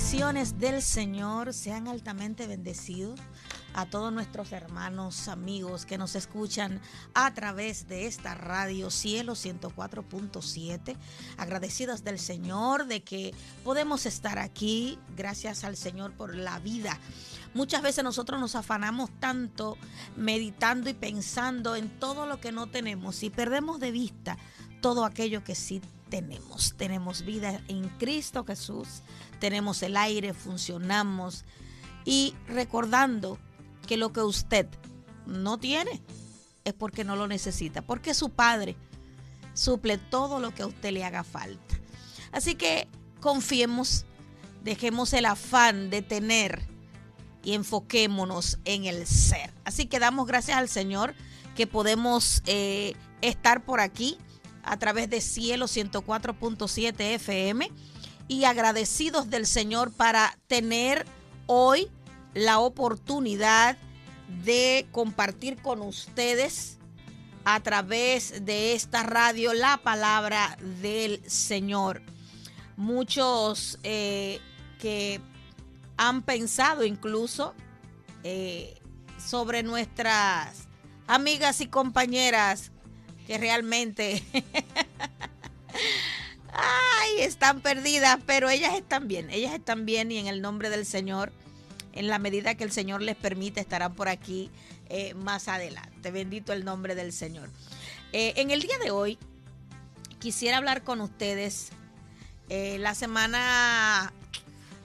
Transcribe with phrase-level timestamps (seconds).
[0.00, 3.20] bendiciones del Señor sean altamente bendecidos
[3.74, 6.80] a todos nuestros hermanos, amigos que nos escuchan
[7.12, 10.96] a través de esta radio Cielo 104.7.
[11.36, 14.98] Agradecidas del Señor de que podemos estar aquí.
[15.18, 16.98] Gracias al Señor por la vida.
[17.52, 19.76] Muchas veces nosotros nos afanamos tanto
[20.16, 24.38] meditando y pensando en todo lo que no tenemos y perdemos de vista
[24.80, 25.99] todo aquello que sí tenemos.
[26.76, 29.02] Tenemos vida en Cristo Jesús,
[29.38, 31.44] tenemos el aire, funcionamos
[32.04, 33.38] y recordando
[33.86, 34.66] que lo que usted
[35.26, 36.02] no tiene
[36.64, 38.76] es porque no lo necesita, porque su Padre
[39.54, 41.78] suple todo lo que a usted le haga falta.
[42.32, 42.88] Así que
[43.20, 44.04] confiemos,
[44.62, 46.62] dejemos el afán de tener
[47.42, 49.52] y enfoquémonos en el ser.
[49.64, 51.14] Así que damos gracias al Señor
[51.56, 54.18] que podemos eh, estar por aquí
[54.62, 57.70] a través de Cielo 104.7 FM
[58.28, 61.06] y agradecidos del Señor para tener
[61.46, 61.88] hoy
[62.34, 63.76] la oportunidad
[64.44, 66.78] de compartir con ustedes
[67.44, 72.02] a través de esta radio la palabra del Señor.
[72.76, 74.40] Muchos eh,
[74.78, 75.20] que
[75.96, 77.54] han pensado incluso
[78.22, 78.78] eh,
[79.18, 80.68] sobre nuestras
[81.06, 82.70] amigas y compañeras
[83.30, 84.24] que realmente
[86.52, 90.84] ay, están perdidas, pero ellas están bien, ellas están bien y en el nombre del
[90.84, 91.30] Señor,
[91.92, 94.50] en la medida que el Señor les permite, estarán por aquí
[94.88, 96.10] eh, más adelante.
[96.10, 97.48] Bendito el nombre del Señor.
[98.12, 99.16] Eh, en el día de hoy
[100.18, 101.68] quisiera hablar con ustedes.
[102.48, 104.12] Eh, la semana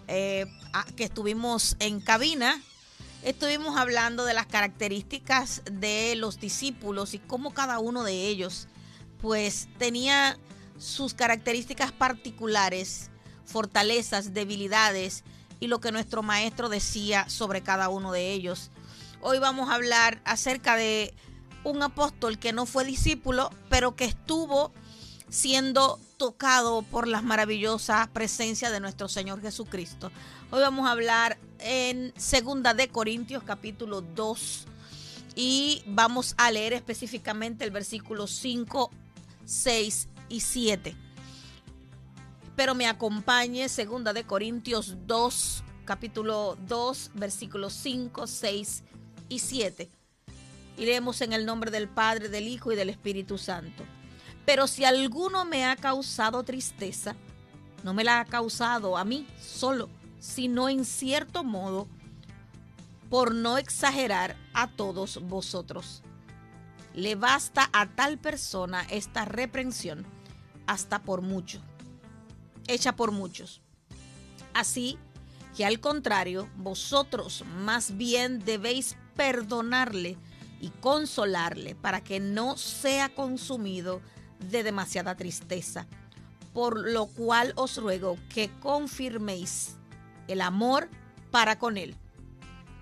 [0.06, 2.62] que estuvimos en cabina,
[3.26, 8.68] estuvimos hablando de las características de los discípulos y cómo cada uno de ellos
[9.20, 10.38] pues tenía
[10.78, 13.10] sus características particulares,
[13.44, 15.24] fortalezas, debilidades
[15.60, 18.70] y lo que nuestro maestro decía sobre cada uno de ellos.
[19.22, 21.12] Hoy vamos a hablar acerca de
[21.64, 24.72] un apóstol que no fue discípulo, pero que estuvo
[25.30, 30.12] siendo tocado por la maravillosa presencia de nuestro Señor Jesucristo.
[30.50, 34.66] Hoy vamos a hablar en Segunda de Corintios capítulo 2
[35.36, 38.90] y vamos a leer específicamente el versículo 5,
[39.46, 40.96] 6 y 7.
[42.56, 48.84] Pero me acompañe Segunda de Corintios 2 capítulo 2 versículos 5, 6
[49.30, 49.92] y 7.
[50.80, 53.84] Iremos en el nombre del Padre, del Hijo y del Espíritu Santo.
[54.46, 57.16] Pero si alguno me ha causado tristeza,
[57.84, 59.90] no me la ha causado a mí solo,
[60.20, 61.88] sino en cierto modo
[63.10, 66.02] por no exagerar a todos vosotros.
[66.94, 70.06] Le basta a tal persona esta reprensión
[70.68, 71.62] hasta por mucho,
[72.68, 73.62] hecha por muchos.
[74.54, 74.98] Así
[75.56, 80.18] que al contrario, vosotros más bien debéis perdonarle
[80.60, 84.02] y consolarle para que no sea consumido
[84.50, 85.88] de demasiada tristeza,
[86.54, 89.76] por lo cual os ruego que confirméis
[90.28, 90.90] el amor
[91.32, 91.96] para con él,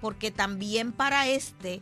[0.02, 1.82] porque también para este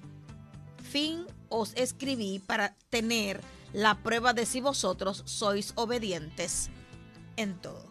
[0.92, 3.42] fin os escribí para tener
[3.74, 6.70] la prueba de si vosotros sois obedientes
[7.38, 7.90] en todo.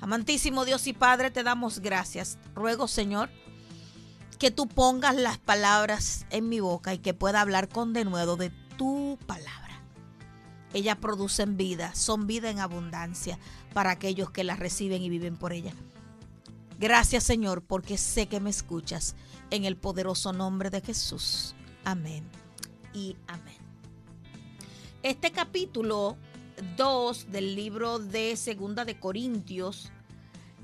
[0.00, 2.38] Amantísimo Dios y Padre, te damos gracias.
[2.54, 3.30] Ruego, Señor,
[4.38, 8.50] que tú pongas las palabras en mi boca y que pueda hablar con denuedo de
[8.76, 9.37] tu palabra.
[10.74, 13.38] Ellas producen vida, son vida en abundancia
[13.72, 15.72] para aquellos que las reciben y viven por ella.
[16.78, 19.16] Gracias Señor, porque sé que me escuchas
[19.50, 21.54] en el poderoso nombre de Jesús.
[21.84, 22.24] Amén
[22.92, 23.56] y amén.
[25.02, 26.16] Este capítulo
[26.76, 29.90] 2 del libro de Segunda de Corintios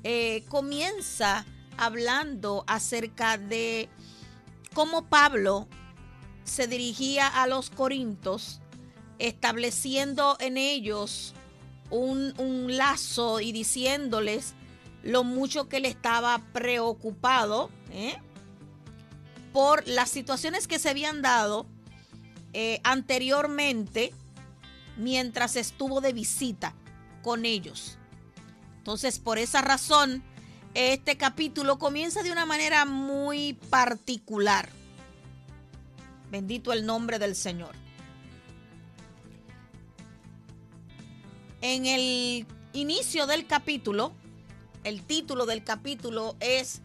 [0.03, 1.45] eh, comienza
[1.77, 3.89] hablando acerca de
[4.73, 5.67] cómo Pablo
[6.43, 8.61] se dirigía a los corintos
[9.19, 11.33] estableciendo en ellos
[11.89, 12.33] un,
[12.67, 14.53] lazo y diciéndoles
[15.03, 18.15] lo mucho que le estaba preocupado ¿eh?
[19.53, 21.67] por las situaciones que se habían dado
[22.53, 24.11] eh, anteriormente
[24.97, 26.73] mientras estuvo de visita
[27.21, 27.97] con ellos.
[28.77, 30.23] Entonces, por esa razón,
[30.73, 34.69] este capítulo comienza de una manera muy particular.
[36.29, 37.84] Bendito el nombre del Señor.
[41.67, 44.13] En el inicio del capítulo,
[44.83, 46.83] el título del capítulo es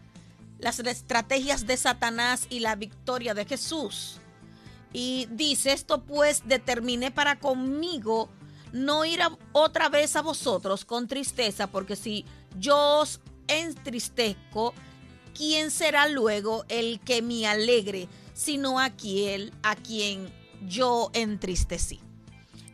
[0.57, 4.17] Las estrategias de Satanás y la victoria de Jesús.
[4.91, 8.27] Y dice, esto pues determiné para conmigo
[8.73, 9.19] no ir
[9.51, 12.25] otra vez a vosotros con tristeza, porque si
[12.57, 14.73] yo os entristezco,
[15.37, 20.33] ¿quién será luego el que me alegre, sino aquel a quien
[20.65, 21.99] yo entristecí?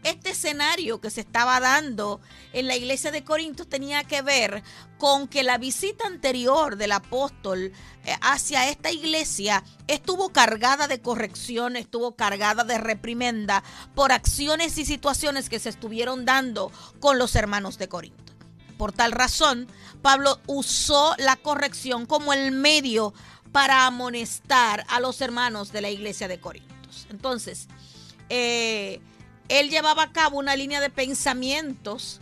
[0.08, 2.22] Este escenario que se estaba dando
[2.54, 4.64] en la iglesia de Corinto tenía que ver
[4.98, 7.74] con que la visita anterior del apóstol
[8.06, 13.66] eh, hacia esta iglesia estuvo cargada de corrección, estuvo cargada de reprimenda
[13.96, 16.72] por acciones y situaciones que se estuvieron dando
[17.02, 18.32] con los hermanos de Corinto.
[18.78, 19.68] Por tal razón,
[20.02, 23.14] Pablo usó la corrección como el medio
[23.52, 27.08] para amonestar a los hermanos de la iglesia de Corintios.
[27.10, 27.68] Entonces,
[28.30, 29.02] eh,
[29.50, 32.20] él llevaba a cabo una línea de pensamientos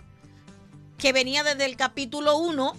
[0.98, 2.76] que venía desde el capítulo 1,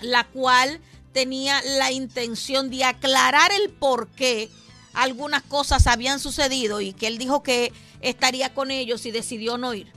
[0.00, 0.80] la cual
[1.12, 4.50] tenía la intención de aclarar el por qué
[4.92, 9.74] algunas cosas habían sucedido y que él dijo que estaría con ellos y decidió no
[9.74, 9.92] ir.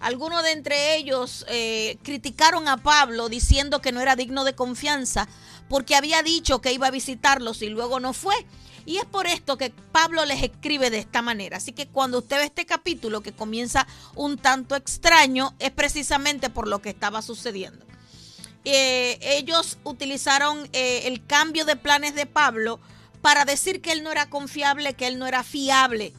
[0.00, 5.28] Algunos de entre ellos eh, criticaron a Pablo diciendo que no era digno de confianza
[5.68, 8.34] porque había dicho que iba a visitarlos y luego no fue.
[8.84, 11.58] Y es por esto que Pablo les escribe de esta manera.
[11.58, 16.68] Así que cuando usted ve este capítulo que comienza un tanto extraño, es precisamente por
[16.68, 17.84] lo que estaba sucediendo.
[18.64, 22.80] Eh, ellos utilizaron eh, el cambio de planes de Pablo
[23.20, 26.12] para decir que él no era confiable, que él no era fiable,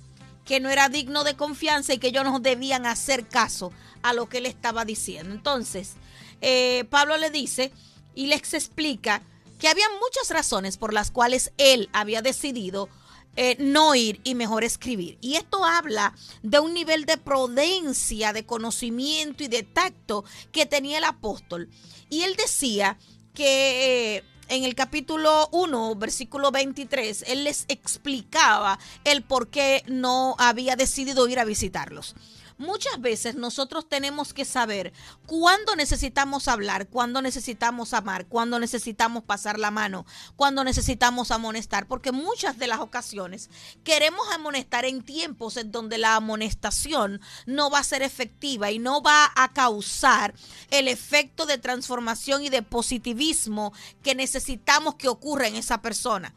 [0.46, 3.72] que no era digno de confianza y que ellos no debían hacer caso
[4.02, 5.34] a lo que él estaba diciendo.
[5.34, 5.94] Entonces,
[6.42, 7.72] eh, Pablo le dice
[8.14, 9.22] y les explica
[9.64, 12.90] que había muchas razones por las cuales él había decidido
[13.38, 15.18] eh, no ir y mejor escribir.
[15.22, 20.98] Y esto habla de un nivel de prudencia, de conocimiento y de tacto que tenía
[20.98, 21.70] el apóstol.
[22.10, 22.98] Y él decía
[23.34, 30.36] que eh, en el capítulo 1, versículo 23, él les explicaba el por qué no
[30.40, 32.16] había decidido ir a visitarlos.
[32.58, 34.94] Muchas veces nosotros tenemos que saber
[35.26, 40.06] cuándo necesitamos hablar, cuándo necesitamos amar, cuándo necesitamos pasar la mano,
[40.36, 43.50] cuándo necesitamos amonestar, porque muchas de las ocasiones
[43.84, 49.02] queremos amonestar en tiempos en donde la amonestación no va a ser efectiva y no
[49.02, 50.34] va a causar
[50.70, 56.34] el efecto de transformación y de positivismo que necesitamos que ocurra en esa persona.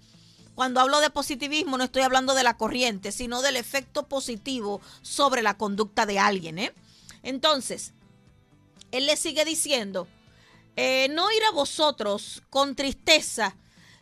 [0.57, 5.43] Cuando hablo de positivismo no estoy hablando de la corriente, sino del efecto positivo sobre
[5.43, 6.59] la conducta de alguien.
[6.59, 6.73] ¿eh?
[7.23, 7.93] Entonces,
[8.91, 10.09] él le sigue diciendo,
[10.75, 13.55] eh, no ir a vosotros con tristeza,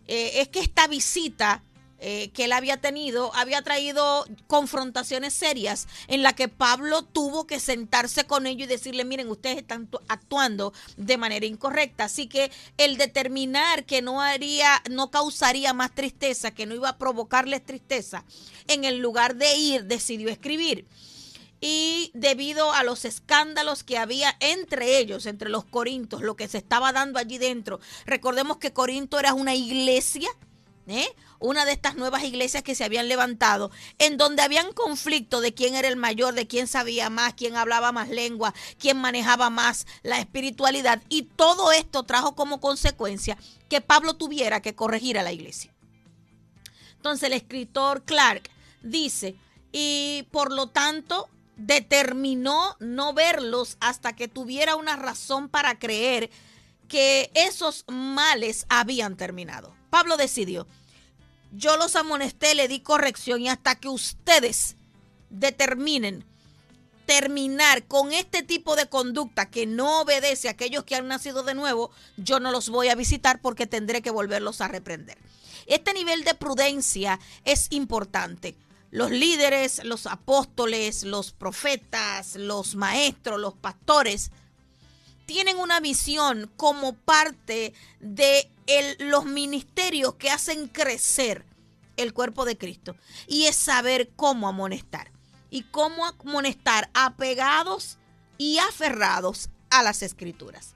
[0.07, 1.61] eh, es que esta visita
[1.99, 7.61] eh, que él había tenido había traído confrontaciones serias en la que Pablo tuvo que
[7.61, 12.05] sentarse con ellos y decirle, miren, ustedes están actuando de manera incorrecta.
[12.05, 16.99] Así que el determinar que no haría, no causaría más tristeza, que no iba a
[16.99, 18.25] provocarles tristeza,
[18.69, 20.87] en el lugar de ir, decidió escribir
[21.67, 26.59] y debido a los escándalos que había entre ellos, entre los corintos, lo que se
[26.59, 27.81] estaba dando allí dentro.
[28.05, 30.29] Recordemos que Corinto era una iglesia,
[30.87, 31.07] ¿eh?
[31.39, 35.75] una de estas nuevas iglesias que se habían levantado, en donde habían conflicto de quién
[35.75, 40.19] era el mayor, de quién sabía más, quién hablaba más lengua, quién manejaba más la
[40.19, 41.03] espiritualidad.
[41.09, 43.37] Y todo esto trajo como consecuencia
[43.69, 45.73] que Pablo tuviera que corregir a la iglesia.
[46.97, 48.51] Entonces el escritor Clark
[48.83, 49.37] dice,
[49.73, 56.31] y por lo tanto determinó no verlos hasta que tuviera una razón para creer
[56.89, 59.75] que esos males habían terminado.
[59.95, 60.67] Pablo decidió,
[61.53, 64.75] yo los amonesté, le di corrección y hasta que ustedes
[65.31, 66.25] determinen
[67.07, 71.55] terminar con este tipo de conducta que no obedece a aquellos que han nacido de
[71.55, 75.17] nuevo, yo no los voy a visitar porque tendré que volverlos a reprender.
[75.67, 78.57] Este nivel de prudencia es importante.
[78.91, 84.33] Los líderes, los apóstoles, los profetas, los maestros, los pastores,
[85.27, 88.51] tienen una visión como parte de
[88.99, 91.45] los ministerios que hacen crecer
[91.97, 92.97] el cuerpo de Cristo.
[93.27, 95.11] Y es saber cómo amonestar.
[95.51, 97.99] Y cómo amonestar apegados
[98.39, 100.75] y aferrados a las escrituras.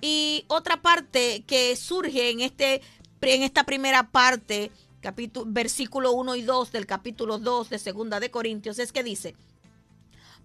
[0.00, 2.82] Y otra parte que surge en, este,
[3.20, 4.70] en esta primera parte,
[5.00, 9.34] capítulo, versículo 1 y 2 del capítulo 2 de Segunda de Corintios, es que dice,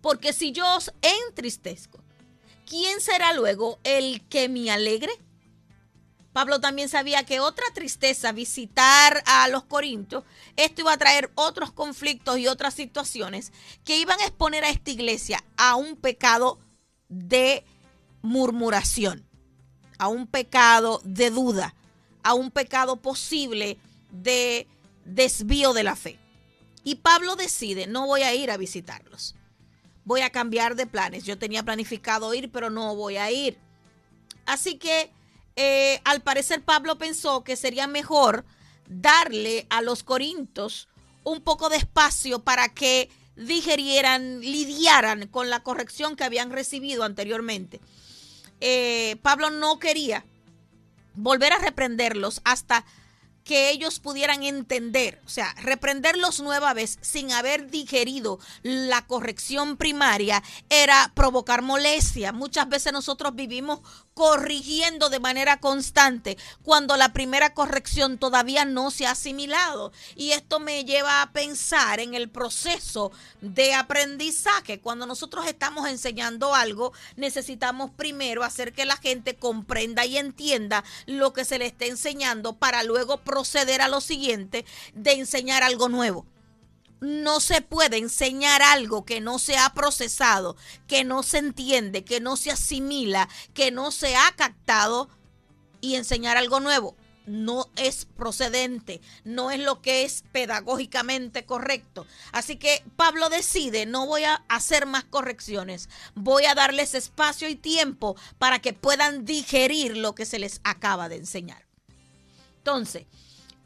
[0.01, 2.04] porque si yo os entristezco,
[2.65, 5.11] ¿quién será luego el que me alegre?
[6.35, 10.25] Pablo también sabía que otra tristeza, visitar a los corintios,
[10.57, 13.53] esto iba a traer otros conflictos y otras situaciones
[13.85, 16.59] que iban a exponer a esta iglesia a un pecado
[17.07, 17.63] de
[18.21, 19.25] murmuración,
[19.97, 21.73] a un pecado de duda,
[22.21, 23.77] a un pecado posible
[24.11, 24.67] de
[25.05, 26.19] desvío de la fe.
[26.83, 29.35] Y Pablo decide, no voy a ir a visitarlos,
[30.05, 31.25] voy a cambiar de planes.
[31.25, 33.57] Yo tenía planificado ir, pero no voy a ir.
[34.45, 35.11] Así que
[35.55, 38.45] eh, al parecer Pablo pensó que sería mejor
[38.87, 40.87] darle a los corintios
[41.23, 47.81] un poco de espacio para que digerieran, lidiaran con la corrección que habían recibido anteriormente.
[48.61, 50.25] Eh, Pablo no quería
[51.15, 52.85] volver a reprenderlos hasta
[53.45, 60.43] que ellos pudieran entender, o sea, reprenderlos nueva vez sin haber digerido la corrección primaria
[60.69, 62.33] era provocar molestia.
[62.33, 63.81] Muchas veces nosotros vivimos
[64.15, 69.91] corrigiendo de manera constante cuando la primera corrección todavía no se ha asimilado.
[70.15, 74.79] Y esto me lleva a pensar en el proceso de aprendizaje.
[74.79, 81.33] Cuando nosotros estamos enseñando algo, necesitamos primero hacer que la gente comprenda y entienda lo
[81.33, 86.25] que se le está enseñando para luego proceder a lo siguiente de enseñar algo nuevo
[87.01, 90.55] no se puede enseñar algo que no se ha procesado,
[90.87, 95.09] que no se entiende, que no se asimila, que no se ha captado
[95.81, 96.95] y enseñar algo nuevo.
[97.27, 102.05] No es procedente, no es lo que es pedagógicamente correcto.
[102.31, 107.55] Así que Pablo decide, no voy a hacer más correcciones, voy a darles espacio y
[107.55, 111.65] tiempo para que puedan digerir lo que se les acaba de enseñar.
[112.59, 113.07] Entonces,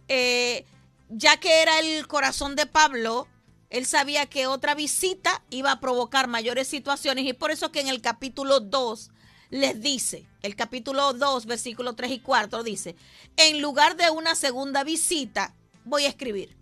[0.07, 0.65] eh,
[1.09, 3.27] ya que era el corazón de Pablo,
[3.69, 7.87] él sabía que otra visita iba a provocar mayores situaciones y por eso que en
[7.87, 9.11] el capítulo 2
[9.49, 12.95] les dice, el capítulo 2, versículo 3 y 4 dice,
[13.37, 16.55] en lugar de una segunda visita, voy a escribir.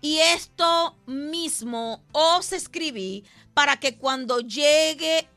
[0.00, 3.24] Y esto mismo os escribí
[3.54, 5.28] para que cuando llegue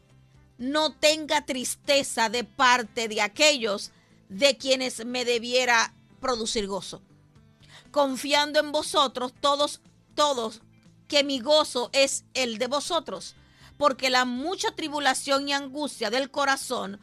[0.57, 3.91] no tenga tristeza de parte de aquellos
[4.29, 7.01] de quienes me debiera producir gozo
[7.97, 9.81] confiando en vosotros, todos,
[10.13, 10.61] todos,
[11.07, 13.33] que mi gozo es el de vosotros,
[13.75, 16.99] porque la mucha tribulación y angustia del corazón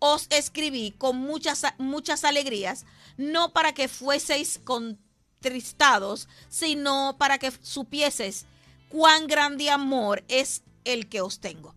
[0.00, 8.46] os escribí con muchas, muchas alegrías, no para que fueseis contristados, sino para que supieseis
[8.88, 11.72] cuán grande amor es el que os tengo.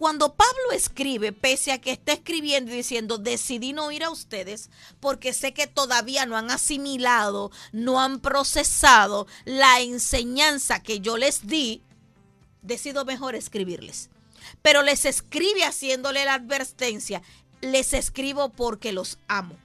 [0.00, 4.70] Cuando Pablo escribe, pese a que está escribiendo y diciendo, decidí no ir a ustedes
[4.98, 11.46] porque sé que todavía no han asimilado, no han procesado la enseñanza que yo les
[11.46, 11.82] di,
[12.62, 14.08] decido mejor escribirles.
[14.62, 17.20] Pero les escribe haciéndole la advertencia,
[17.60, 19.58] les escribo porque los amo.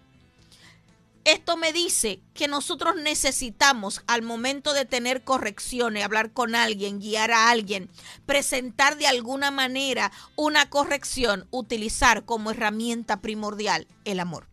[1.26, 7.32] Esto me dice que nosotros necesitamos al momento de tener correcciones, hablar con alguien, guiar
[7.32, 7.90] a alguien,
[8.28, 14.48] presentar de alguna manera una corrección, utilizar como herramienta primordial el amor.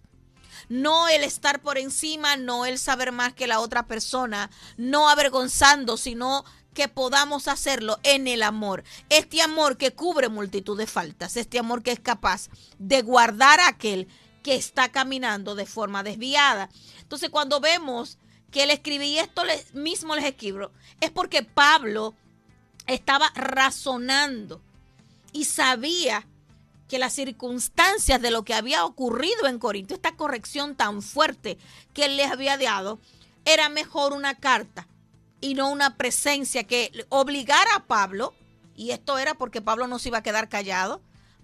[0.70, 5.98] No el estar por encima, no el saber más que la otra persona, no avergonzando,
[5.98, 8.82] sino que podamos hacerlo en el amor.
[9.10, 12.48] Este amor que cubre multitud de faltas, este amor que es capaz
[12.78, 14.08] de guardar a aquel
[14.42, 16.68] que está caminando de forma desviada.
[17.00, 18.18] Entonces, cuando vemos
[18.50, 20.70] que él escribí esto mismo les escribo,
[21.00, 22.14] es porque Pablo
[22.86, 24.60] estaba razonando
[25.32, 26.26] y sabía
[26.88, 31.56] que las circunstancias de lo que había ocurrido en Corinto, esta corrección tan fuerte
[31.94, 33.00] que él les había dado,
[33.46, 34.86] era mejor una carta
[35.40, 38.34] y no una presencia que obligara a Pablo,
[38.76, 41.00] y esto era porque Pablo no se iba a quedar callado,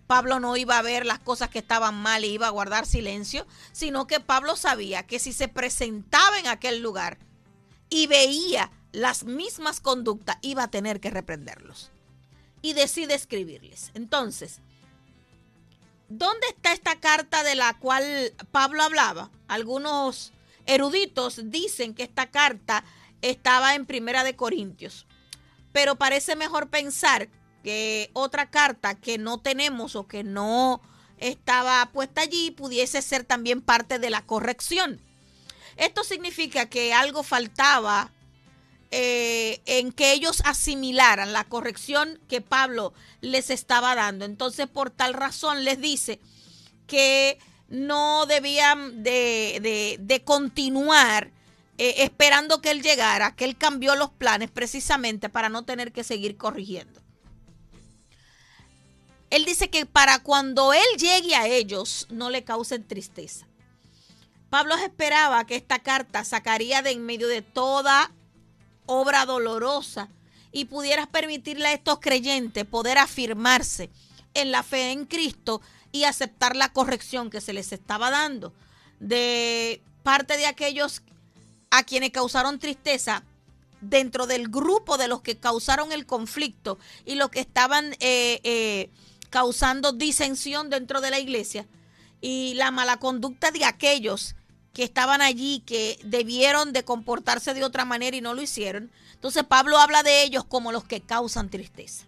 [0.08, 3.46] Pablo no iba a ver las cosas que estaban mal y iba a guardar silencio,
[3.72, 7.18] sino que Pablo sabía que si se presentaba en aquel lugar
[7.90, 11.90] y veía las mismas conductas, iba a tener que reprenderlos.
[12.62, 13.90] Y decide escribirles.
[13.92, 14.60] Entonces,
[16.08, 19.30] ¿dónde está esta carta de la cual Pablo hablaba?
[19.46, 20.32] Algunos
[20.64, 22.82] eruditos dicen que esta carta
[23.20, 25.06] estaba en Primera de Corintios,
[25.72, 27.28] pero parece mejor pensar
[28.12, 30.80] otra carta que no tenemos o que no
[31.18, 35.00] estaba puesta allí pudiese ser también parte de la corrección.
[35.76, 38.10] Esto significa que algo faltaba
[38.90, 44.24] eh, en que ellos asimilaran la corrección que Pablo les estaba dando.
[44.24, 46.20] Entonces, por tal razón les dice
[46.86, 51.30] que no debían de, continuar
[51.76, 56.02] eh, esperando que él llegara, que él cambió los planes precisamente para no tener que
[56.02, 57.02] seguir corrigiendo
[59.30, 63.46] él dice que para cuando él llegue a ellos no le causen tristeza.
[64.50, 68.10] Pablo esperaba que esta carta sacaría de en medio de toda
[68.86, 70.08] obra dolorosa
[70.52, 73.90] y pudiera permitirle a estos creyentes poder afirmarse
[74.32, 75.60] en la fe en Cristo
[75.92, 78.54] y aceptar la corrección que se les estaba dando
[79.00, 81.02] de parte de aquellos
[81.70, 83.22] a quienes causaron tristeza
[83.80, 88.90] dentro del grupo de los que causaron el conflicto y los que estaban eh, eh,
[89.30, 91.66] causando disensión dentro de la iglesia.
[92.20, 94.34] y la mala conducta de aquellos
[94.72, 98.90] que estaban allí, que debieron de comportarse de otra manera y no lo hicieron.
[99.14, 102.06] Entonces Pablo habla de ellos como los que causan tristeza.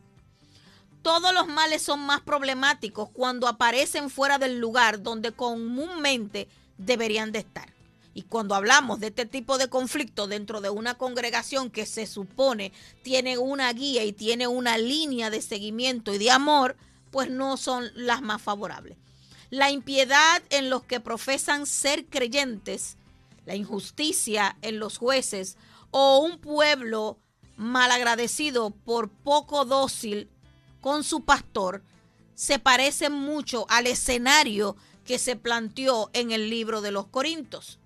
[1.02, 7.40] Todos los males son más problemáticos cuando aparecen fuera del lugar donde comúnmente deberían de
[7.40, 7.72] estar.
[8.12, 12.72] Y cuando hablamos de este tipo de conflicto dentro de una congregación que se supone
[13.02, 16.76] tiene una guía y tiene una línea de seguimiento y de amor,
[17.10, 18.96] pues no son las más favorables.
[19.50, 22.96] La impiedad en los que profesan ser creyentes,
[23.46, 25.56] la injusticia en los jueces
[25.90, 27.18] o un pueblo
[27.56, 30.30] malagradecido por poco dócil
[30.80, 31.82] con su pastor
[32.34, 37.79] se parecen mucho al escenario que se planteó en el libro de los Corintios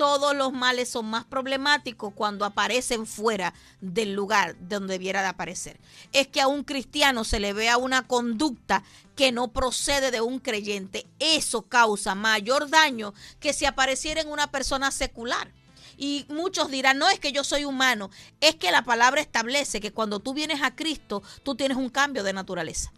[0.00, 3.52] todos los males son más problemáticos cuando aparecen fuera
[3.82, 5.78] del lugar donde debiera de aparecer.
[6.14, 8.82] Es que a un cristiano se le vea una conducta
[9.14, 11.06] que no procede de un creyente.
[11.18, 15.52] Eso causa mayor daño que si apareciera en una persona secular.
[15.98, 18.08] Y muchos dirán, no es que yo soy humano,
[18.40, 22.22] es que la palabra establece que cuando tú vienes a Cristo, tú tienes un cambio
[22.22, 22.90] de naturaleza.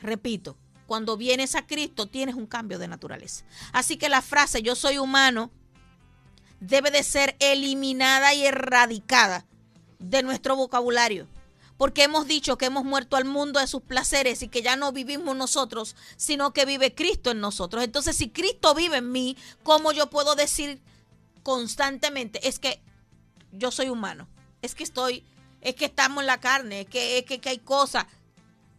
[0.00, 3.44] Repito, cuando vienes a Cristo tienes un cambio de naturaleza.
[3.72, 5.50] Así que la frase yo soy humano
[6.60, 9.46] debe de ser eliminada y erradicada
[9.98, 11.26] de nuestro vocabulario.
[11.76, 14.92] Porque hemos dicho que hemos muerto al mundo de sus placeres y que ya no
[14.92, 17.84] vivimos nosotros, sino que vive Cristo en nosotros.
[17.84, 20.80] Entonces, si Cristo vive en mí, ¿cómo yo puedo decir
[21.42, 22.48] constantemente?
[22.48, 22.80] Es que
[23.52, 24.26] yo soy humano,
[24.62, 25.26] es que estoy,
[25.60, 28.06] es que estamos en la carne, es que, es que, que hay cosas.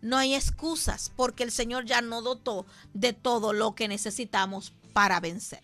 [0.02, 5.20] No hay excusas porque el Señor ya no dotó de todo lo que necesitamos para
[5.20, 5.64] vencer.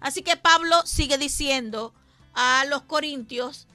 [0.00, 1.94] Así que Pablo sigue diciendo
[2.34, 3.66] a los corintios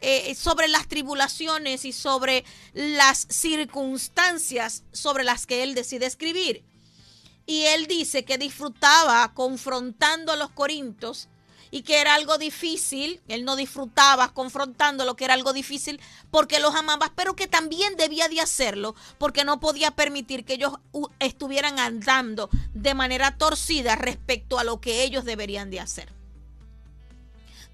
[0.00, 6.62] eh, sobre las tribulaciones y sobre las circunstancias sobre las que él decide escribir.
[7.46, 11.28] Y él dice que disfrutaba confrontando a los corintios
[11.74, 16.60] y que era algo difícil, él no disfrutaba confrontando lo que era algo difícil porque
[16.60, 20.74] los amaba, pero que también debía de hacerlo porque no podía permitir que ellos
[21.18, 26.12] estuvieran andando de manera torcida respecto a lo que ellos deberían de hacer.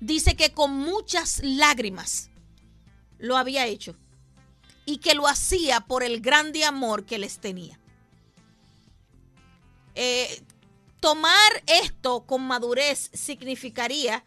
[0.00, 2.30] Dice que con muchas lágrimas
[3.18, 3.96] lo había hecho
[4.86, 7.78] y que lo hacía por el grande amor que les tenía.
[9.94, 10.42] Eh,
[11.00, 14.22] Tomar esto con madurez significaría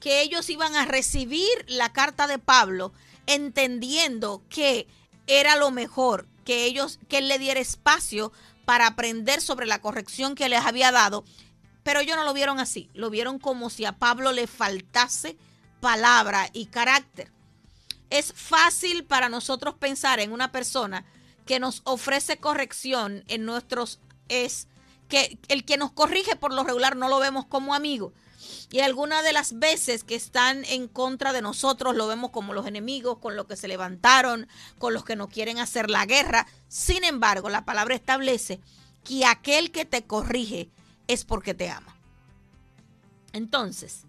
[0.00, 2.92] que ellos iban a recibir la carta de Pablo
[3.26, 4.86] entendiendo que
[5.26, 8.32] era lo mejor, que ellos que él le diera espacio
[8.64, 11.24] para aprender sobre la corrección que les había dado,
[11.82, 15.36] pero ellos no lo vieron así, lo vieron como si a Pablo le faltase
[15.80, 17.32] palabra y carácter.
[18.10, 21.04] Es fácil para nosotros pensar en una persona
[21.44, 23.98] que nos ofrece corrección en nuestros
[24.28, 24.68] es
[25.48, 28.12] el que nos corrige por lo regular no lo vemos como amigo.
[28.70, 32.66] Y algunas de las veces que están en contra de nosotros lo vemos como los
[32.66, 34.48] enemigos, con los que se levantaron,
[34.78, 36.46] con los que no quieren hacer la guerra.
[36.68, 38.60] Sin embargo, la palabra establece
[39.04, 40.68] que aquel que te corrige
[41.06, 41.96] es porque te ama.
[43.32, 44.02] Entonces,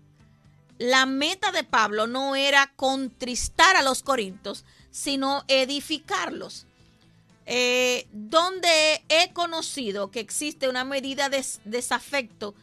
[0.78, 6.68] la meta de Pablo no era contristar a los corintios, sino edificarlos.
[7.48, 12.56] Eh, donde he conocido que existe una medida de desafecto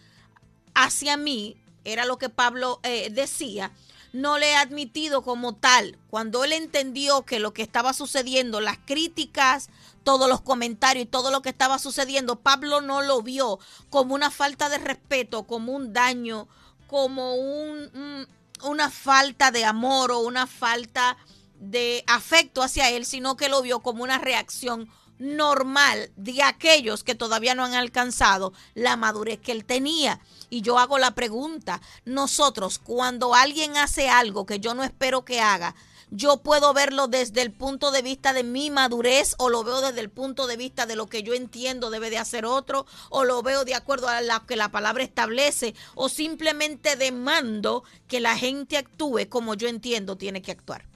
[0.74, 3.72] hacia mí, era lo que Pablo eh, decía,
[4.12, 5.98] no le he admitido como tal.
[6.10, 9.70] Cuando él entendió que lo que estaba sucediendo, las críticas,
[10.04, 13.58] todos los comentarios y todo lo que estaba sucediendo, Pablo no lo vio
[13.90, 16.48] como una falta de respeto, como un daño,
[16.88, 18.28] como un,
[18.64, 21.16] una falta de amor o una falta
[21.62, 27.14] de afecto hacia él, sino que lo vio como una reacción normal de aquellos que
[27.14, 30.20] todavía no han alcanzado la madurez que él tenía.
[30.50, 35.40] Y yo hago la pregunta, nosotros cuando alguien hace algo que yo no espero que
[35.40, 35.76] haga,
[36.10, 40.00] yo puedo verlo desde el punto de vista de mi madurez o lo veo desde
[40.00, 43.42] el punto de vista de lo que yo entiendo debe de hacer otro o lo
[43.42, 48.76] veo de acuerdo a lo que la palabra establece o simplemente demando que la gente
[48.76, 50.91] actúe como yo entiendo tiene que actuar.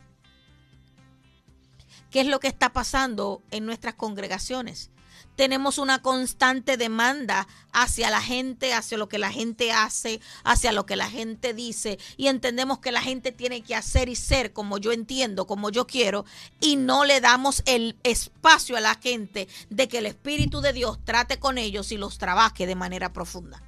[2.16, 4.88] ¿Qué es lo que está pasando en nuestras congregaciones?
[5.36, 10.86] Tenemos una constante demanda hacia la gente, hacia lo que la gente hace, hacia lo
[10.86, 14.78] que la gente dice y entendemos que la gente tiene que hacer y ser como
[14.78, 16.24] yo entiendo, como yo quiero
[16.58, 20.98] y no le damos el espacio a la gente de que el Espíritu de Dios
[21.04, 23.62] trate con ellos y los trabaje de manera profunda.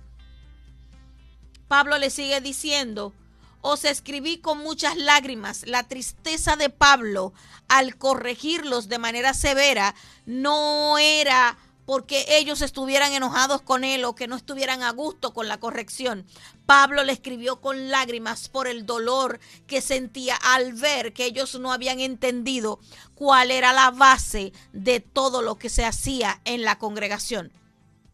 [1.69, 3.13] Pablo le sigue diciendo,
[3.61, 5.67] os escribí con muchas lágrimas.
[5.67, 7.33] La tristeza de Pablo
[7.69, 9.95] al corregirlos de manera severa
[10.27, 15.49] no era porque ellos estuvieran enojados con él o que no estuvieran a gusto con
[15.49, 16.27] la corrección.
[16.67, 21.73] Pablo le escribió con lágrimas por el dolor que sentía al ver que ellos no
[21.73, 22.79] habían entendido
[23.15, 27.51] cuál era la base de todo lo que se hacía en la congregación,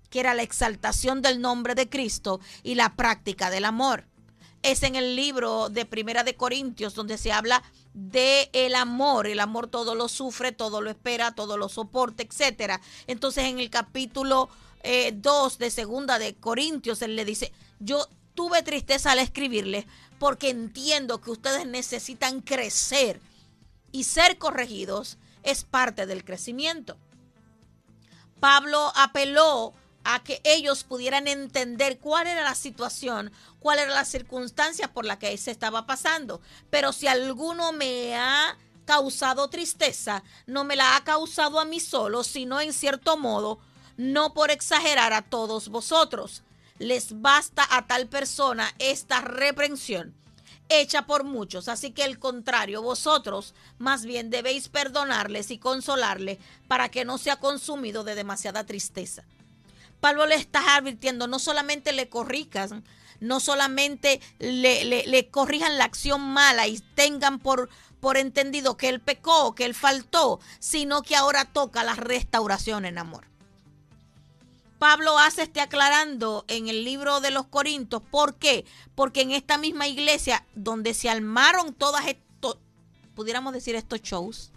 [0.08, 4.06] que era la exaltación del nombre de Cristo y la práctica del amor.
[4.64, 9.26] Es en el libro de Primera de Corintios donde se habla de el amor.
[9.26, 12.80] El amor todo lo sufre, todo lo espera, todo lo soporta, etcétera.
[13.06, 14.48] Entonces en el capítulo
[15.12, 19.86] 2 eh, de Segunda de Corintios él le dice, "Yo tuve tristeza al escribirle
[20.18, 23.20] porque entiendo que ustedes necesitan crecer
[23.92, 26.96] y ser corregidos es parte del crecimiento."
[28.40, 34.92] Pablo apeló a que ellos pudieran entender cuál era la situación, cuál era la circunstancia
[34.92, 36.40] por la que se estaba pasando.
[36.70, 42.22] Pero si alguno me ha causado tristeza, no me la ha causado a mí solo,
[42.22, 43.58] sino en cierto modo,
[43.96, 46.42] no por exagerar a todos vosotros.
[46.78, 50.14] Les basta a tal persona esta reprensión
[50.68, 51.68] hecha por muchos.
[51.68, 56.38] Así que el contrario, vosotros más bien debéis perdonarles y consolarles
[56.68, 59.24] para que no sea consumido de demasiada tristeza.
[60.04, 62.84] Pablo le está advirtiendo, no solamente le corrijan,
[63.20, 69.00] no solamente le, le, corrijan la acción mala y tengan por, por entendido que él
[69.00, 73.24] pecó, que él faltó, sino que ahora toca la restauración en amor.
[74.78, 78.02] Pablo hace este aclarando en el libro de los Corintios.
[78.02, 78.66] ¿Por qué?
[78.94, 82.58] Porque en esta misma iglesia donde se armaron todas estos,
[83.14, 84.50] pudiéramos decir estos shows,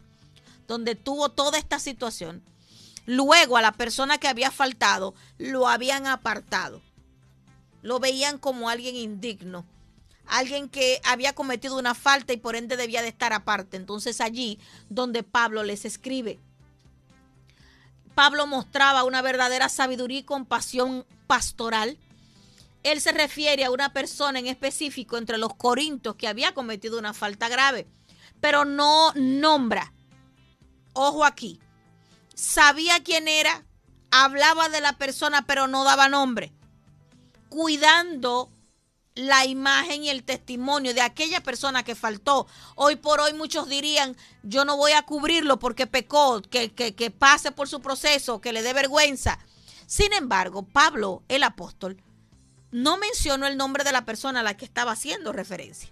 [0.67, 2.43] donde tuvo toda esta situación,
[3.07, 6.81] Luego a la persona que había faltado lo habían apartado.
[7.81, 9.65] Lo veían como alguien indigno,
[10.25, 13.77] alguien que había cometido una falta y por ende debía de estar aparte.
[13.77, 16.37] Entonces allí donde Pablo les escribe.
[18.13, 21.97] Pablo mostraba una verdadera sabiduría y compasión pastoral.
[22.83, 27.13] Él se refiere a una persona en específico entre los corintios que había cometido una
[27.13, 27.87] falta grave,
[28.41, 29.93] pero no nombra.
[30.91, 31.61] Ojo aquí,
[32.37, 33.65] sabía quién era,
[34.11, 36.53] hablaba de la persona, pero no daba nombre,
[37.49, 38.49] cuidando
[39.15, 42.47] la imagen y el testimonio de aquella persona que faltó.
[42.75, 47.09] Hoy por hoy muchos dirían, yo no voy a cubrirlo porque pecó, que, que, que
[47.09, 49.39] pase por su proceso, que le dé vergüenza.
[49.87, 52.03] Sin embargo, Pablo, el apóstol,
[52.69, 55.89] no mencionó el nombre de la persona a la que estaba haciendo referencia.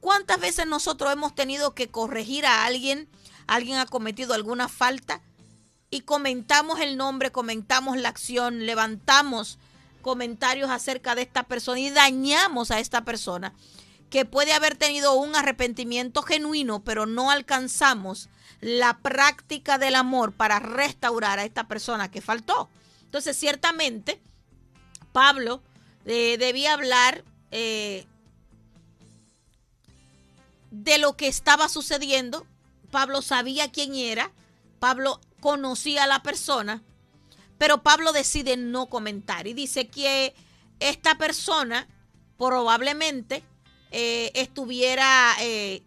[0.00, 3.10] ¿Cuántas veces nosotros hemos tenido que corregir a alguien?
[3.46, 5.20] ¿Alguien ha cometido alguna falta?
[5.90, 9.58] Y comentamos el nombre, comentamos la acción, levantamos
[10.02, 13.52] comentarios acerca de esta persona y dañamos a esta persona
[14.10, 18.28] que puede haber tenido un arrepentimiento genuino, pero no alcanzamos
[18.60, 22.68] la práctica del amor para restaurar a esta persona que faltó.
[23.04, 24.20] Entonces, ciertamente,
[25.12, 25.62] Pablo
[26.06, 28.06] eh, debía hablar eh,
[30.70, 32.46] de lo que estaba sucediendo.
[32.90, 34.32] Pablo sabía quién era.
[34.78, 36.82] Pablo conocía a la persona,
[37.58, 40.34] pero Pablo decide no comentar y dice que
[40.80, 41.88] esta persona
[42.36, 43.42] probablemente
[43.90, 45.82] eh, estuviera, eh,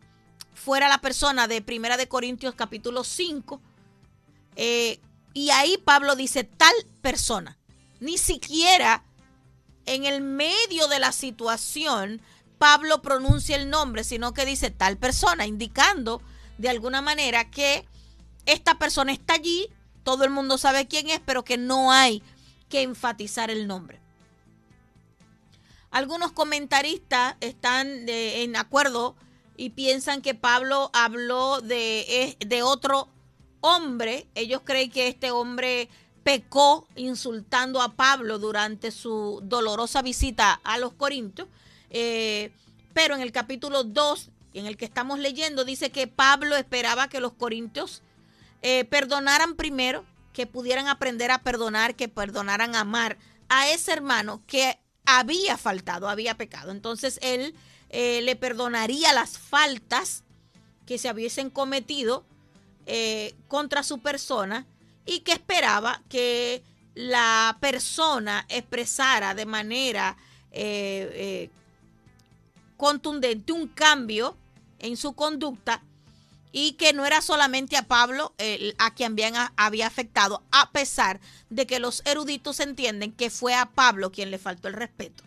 [0.54, 3.62] fuera la persona de Primera de Corintios capítulo 5,
[4.56, 5.00] eh,
[5.34, 7.58] y ahí Pablo dice tal persona,
[8.00, 9.04] ni siquiera
[9.86, 12.22] en el medio de la situación
[12.58, 16.22] Pablo pronuncia el nombre, sino que dice tal persona, indicando
[16.60, 17.88] de alguna manera que
[18.46, 19.68] esta persona está allí,
[20.04, 22.24] todo el mundo sabe quién es, pero que no hay
[22.70, 24.00] que enfatizar el nombre.
[25.92, 29.16] Algunos comentaristas están en acuerdo
[29.58, 33.10] y piensan que Pablo habló de, de otro
[33.60, 34.28] hombre.
[34.36, 35.90] Ellos creen que este hombre
[36.24, 41.48] pecó insultando a Pablo durante su dolorosa visita a los Corintios.
[41.90, 42.52] Eh,
[42.94, 47.20] pero en el capítulo 2, en el que estamos leyendo, dice que Pablo esperaba que
[47.20, 48.02] los corintios
[48.62, 53.18] eh, perdonaran primero, que pudieran aprender a perdonar, que perdonaran amar
[53.50, 56.72] a ese hermano que había faltado, había pecado.
[56.72, 57.56] Entonces él
[57.90, 60.24] eh, le perdonaría las faltas
[60.86, 62.26] que se hubiesen cometido
[62.86, 64.66] eh, contra su persona
[65.06, 70.18] y que esperaba que la persona expresara de manera
[72.76, 74.36] contundente un cambio
[74.80, 75.84] en su conducta
[76.52, 78.34] y que no era solamente a Pablo
[78.78, 79.16] a quien
[79.56, 84.38] había afectado, a pesar de que los eruditos entienden que fue a Pablo quien le
[84.38, 85.24] faltó el respeto.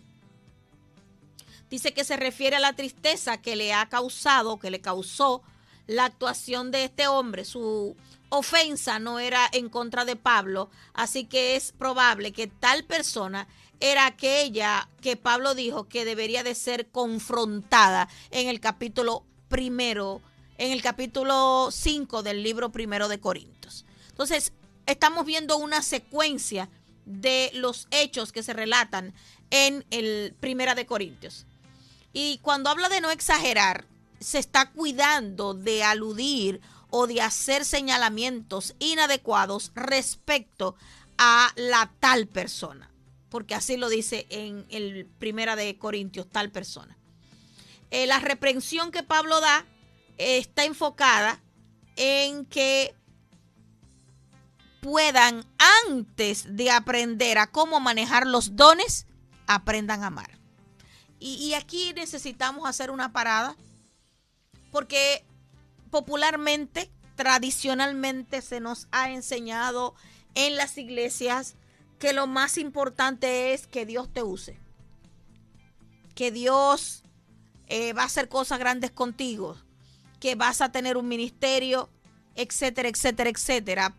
[1.71, 5.43] Dice que se refiere a la tristeza que le ha causado, que le causó
[5.87, 7.97] la actuación de este hombre, su
[8.31, 13.49] ofensa no era en contra de Pablo, así que es probable que tal persona
[13.81, 20.21] era aquella que Pablo dijo que debería de ser confrontada en el capítulo primero,
[20.59, 23.85] en el capítulo 5 del libro primero de Corintios.
[24.11, 24.53] Entonces,
[24.87, 26.69] estamos viendo una secuencia
[27.05, 29.15] de los hechos que se relatan
[29.51, 31.47] en el primera de Corintios.
[32.13, 33.87] Y cuando habla de no exagerar,
[34.21, 40.77] se está cuidando de aludir o de hacer señalamientos inadecuados respecto
[41.19, 42.91] a la tal persona,
[43.29, 46.97] porque así lo dice en el primera de Corintios, tal persona.
[47.91, 49.67] Eh, la reprensión que Pablo da
[50.19, 51.41] está enfocada
[51.97, 52.95] en que
[54.81, 55.47] puedan,
[55.87, 59.07] antes de aprender a cómo manejar los dones,
[59.47, 60.39] aprendan a amar.
[61.19, 63.57] Y, aquí necesitamos hacer una parada,
[64.71, 65.25] porque
[65.91, 69.95] popularmente, tradicionalmente se nos ha enseñado
[70.35, 71.55] en las iglesias
[71.99, 74.61] que lo más importante es que Dios te use.
[76.15, 77.05] Que Dios
[77.69, 79.57] eh, va a hacer cosas grandes contigo.
[80.25, 81.91] Que vas a tener un ministerio,
[82.35, 83.95] etcétera, etcétera, etcétera.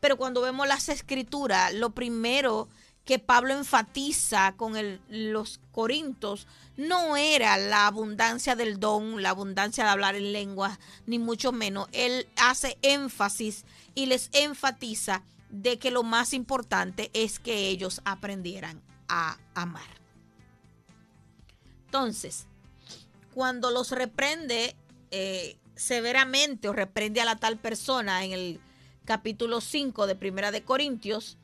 [0.00, 2.68] Pero cuando vemos las escrituras, lo primero
[3.04, 4.74] que Pablo enfatiza con
[5.08, 11.20] los corintos no era la abundancia del don, la abundancia de hablar en lenguas, ni
[11.20, 11.86] mucho menos.
[11.92, 18.82] Él hace énfasis y les enfatiza de que lo más importante es que ellos aprendieran
[19.06, 20.00] a amar.
[21.84, 22.48] Entonces,
[23.32, 24.74] cuando los reprende
[25.10, 28.60] eh, severamente o reprende a la tal persona en el
[29.04, 31.38] capítulo 5 de Primera de Corintios,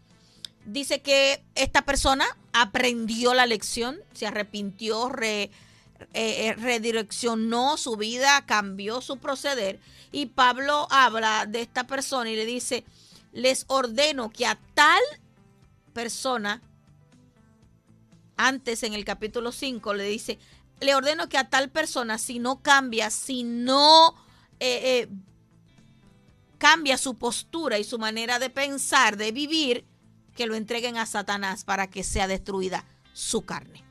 [0.64, 5.50] dice que esta persona aprendió la lección, se arrepintió, eh,
[6.14, 9.78] eh, redireccionó su vida, cambió su proceder.
[10.10, 12.84] Y Pablo habla de esta persona y le dice,
[13.32, 15.00] les ordeno que a tal
[15.92, 16.62] persona,
[18.36, 20.38] antes en el capítulo 5 le dice,
[20.82, 24.14] le ordeno que a tal persona, si no cambia, si no
[24.60, 25.08] eh,
[26.58, 29.84] cambia su postura y su manera de pensar, de vivir,
[30.36, 33.84] que lo entreguen a Satanás para que sea destruida su carne.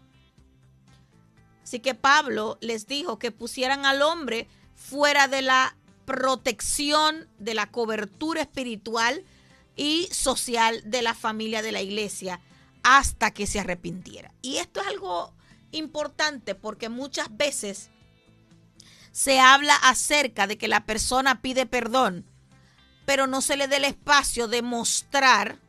[1.64, 5.76] Así que Pablo les dijo que pusieran al hombre fuera de la
[6.06, 9.24] protección, de la cobertura espiritual
[9.76, 12.42] y social de la familia de la iglesia
[12.84, 14.34] hasta que se arrepintiera.
[14.42, 15.34] Y esto es algo
[15.72, 17.90] importante porque muchas veces
[19.12, 22.26] se habla acerca de que la persona pide perdón,
[23.06, 25.60] pero no se le dé el espacio de mostrar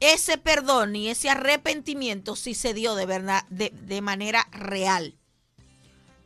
[0.00, 5.18] ese perdón y ese arrepentimiento sí se dio de verdad, de, manera real.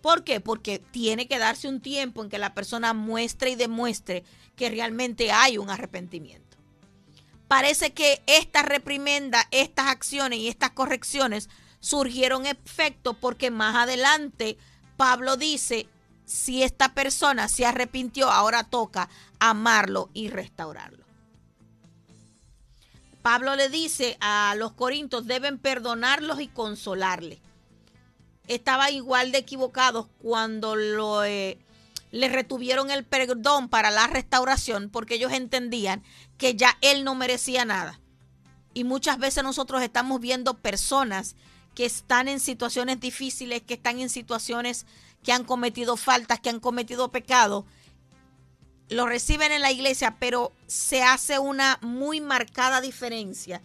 [0.02, 0.40] ¿Por qué?
[0.40, 4.24] Porque tiene que darse un tiempo en que la persona muestre y demuestre
[4.56, 6.56] que realmente hay un arrepentimiento.
[7.48, 11.48] Parece que esta reprimenda, estas acciones y estas correcciones
[11.80, 14.58] surgieron efecto porque más adelante
[14.96, 15.88] Pablo dice,
[16.24, 21.04] si esta persona se arrepintió, ahora toca amarlo y restaurarlo.
[23.22, 27.38] Pablo le dice a los corintios, deben perdonarlos y consolarles.
[28.46, 31.58] Estaba igual de equivocados cuando lo, eh,
[32.10, 36.02] le retuvieron el perdón para la restauración porque ellos entendían
[36.38, 38.00] que ya él no merecía nada.
[38.72, 41.36] Y muchas veces nosotros estamos viendo personas
[41.74, 44.86] que están en situaciones difíciles, que están en situaciones
[45.22, 47.64] que han cometido faltas, que han cometido pecados
[48.90, 53.62] lo reciben en la iglesia, pero se hace una muy marcada diferencia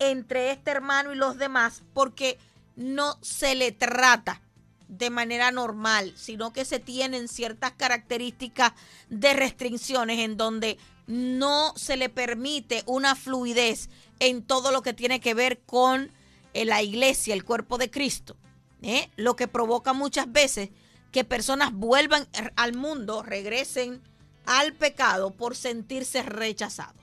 [0.00, 2.38] entre este hermano y los demás porque
[2.76, 4.42] no se le trata
[4.88, 8.72] de manera normal, sino que se tienen ciertas características
[9.08, 15.20] de restricciones en donde no se le permite una fluidez en todo lo que tiene
[15.20, 16.10] que ver con
[16.54, 18.36] eh, la iglesia, el cuerpo de Cristo.
[18.82, 19.10] ¿eh?
[19.16, 20.70] Lo que provoca muchas veces
[21.12, 24.02] que personas vuelvan al mundo, regresen
[24.44, 27.02] al pecado por sentirse rechazados.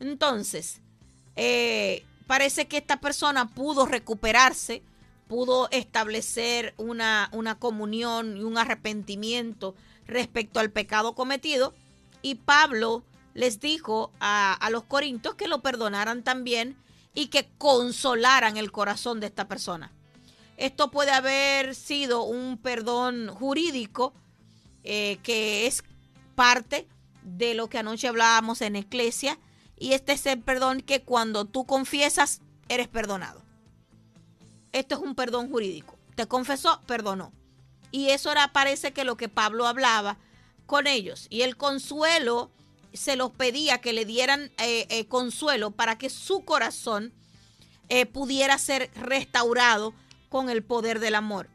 [0.00, 0.80] Entonces,
[1.36, 4.82] eh, parece que esta persona pudo recuperarse,
[5.28, 9.74] pudo establecer una, una comunión y un arrepentimiento
[10.06, 11.74] respecto al pecado cometido.
[12.22, 16.76] Y Pablo les dijo a, a los corintios que lo perdonaran también
[17.14, 19.92] y que consolaran el corazón de esta persona.
[20.56, 24.12] Esto puede haber sido un perdón jurídico
[24.82, 25.82] eh, que es
[26.34, 26.86] parte
[27.22, 29.38] de lo que anoche hablábamos en Iglesia.
[29.78, 33.42] Y este es el perdón que cuando tú confiesas, eres perdonado.
[34.72, 35.96] Esto es un perdón jurídico.
[36.14, 37.32] Te confesó, perdonó.
[37.90, 40.18] Y eso era, parece que lo que Pablo hablaba
[40.66, 41.26] con ellos.
[41.30, 42.50] Y el consuelo
[42.94, 47.12] se los pedía que le dieran eh, eh, consuelo para que su corazón
[47.88, 49.92] eh, pudiera ser restaurado
[50.28, 51.50] con el poder del amor.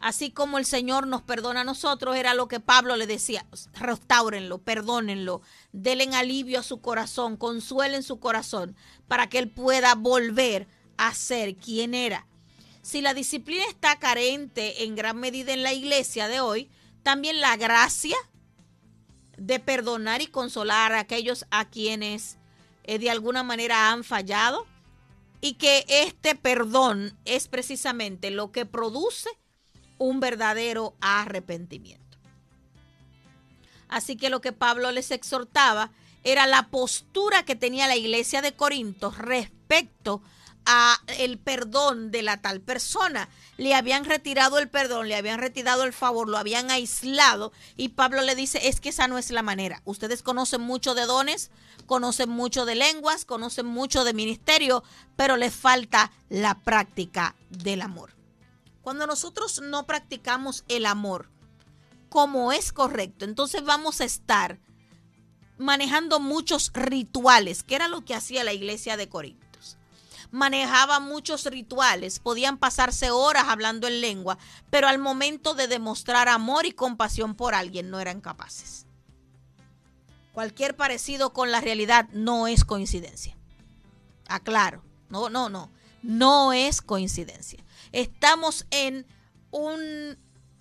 [0.00, 4.56] Así como el Señor nos perdona a nosotros, era lo que Pablo le decía, restáurenlo,
[4.56, 8.74] perdónenlo, denle alivio a su corazón, consuelen su corazón,
[9.08, 12.26] para que él pueda volver a ser quien era.
[12.80, 16.70] Si la disciplina está carente en gran medida en la iglesia de hoy,
[17.02, 18.16] también la gracia
[19.40, 22.36] de perdonar y consolar a aquellos a quienes
[22.84, 24.66] eh, de alguna manera han fallado
[25.40, 29.30] y que este perdón es precisamente lo que produce
[29.96, 32.18] un verdadero arrepentimiento.
[33.88, 35.90] Así que lo que Pablo les exhortaba
[36.22, 40.39] era la postura que tenía la iglesia de Corinto respecto a
[41.18, 43.28] el perdón de la tal persona.
[43.56, 48.22] Le habían retirado el perdón, le habían retirado el favor, lo habían aislado y Pablo
[48.22, 49.82] le dice, es que esa no es la manera.
[49.84, 51.50] Ustedes conocen mucho de dones,
[51.86, 54.84] conocen mucho de lenguas, conocen mucho de ministerio,
[55.16, 58.14] pero les falta la práctica del amor.
[58.82, 61.28] Cuando nosotros no practicamos el amor
[62.08, 64.58] como es correcto, entonces vamos a estar
[65.58, 69.49] manejando muchos rituales, que era lo que hacía la iglesia de Corintios.
[70.30, 74.38] Manejaba muchos rituales, podían pasarse horas hablando en lengua,
[74.70, 78.86] pero al momento de demostrar amor y compasión por alguien no eran capaces.
[80.32, 83.36] Cualquier parecido con la realidad no es coincidencia.
[84.28, 85.70] Aclaro, no, no, no,
[86.02, 87.64] no es coincidencia.
[87.90, 89.06] Estamos en
[89.50, 90.16] un,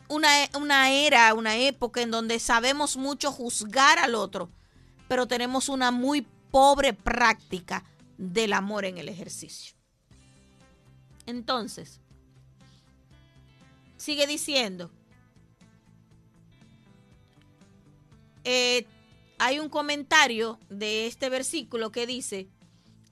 [0.07, 4.49] una, una era, una época en donde sabemos mucho juzgar al otro,
[5.07, 7.83] pero tenemos una muy pobre práctica
[8.19, 9.73] del amor en el ejercicio.
[11.25, 12.01] Entonces,
[13.95, 14.91] sigue diciendo,
[18.43, 18.85] eh,
[19.37, 22.49] hay un comentario de este versículo que dice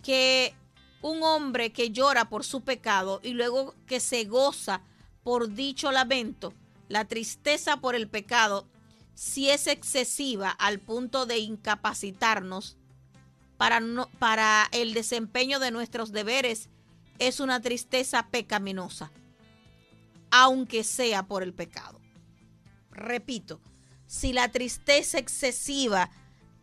[0.03, 0.53] que
[1.01, 4.81] un hombre que llora por su pecado y luego que se goza
[5.23, 6.53] por dicho lamento,
[6.89, 8.67] la tristeza por el pecado,
[9.13, 12.77] si es excesiva al punto de incapacitarnos
[13.57, 13.81] para,
[14.19, 16.69] para el desempeño de nuestros deberes,
[17.19, 19.11] es una tristeza pecaminosa,
[20.31, 21.99] aunque sea por el pecado.
[22.91, 23.59] Repito,
[24.05, 26.09] si la tristeza excesiva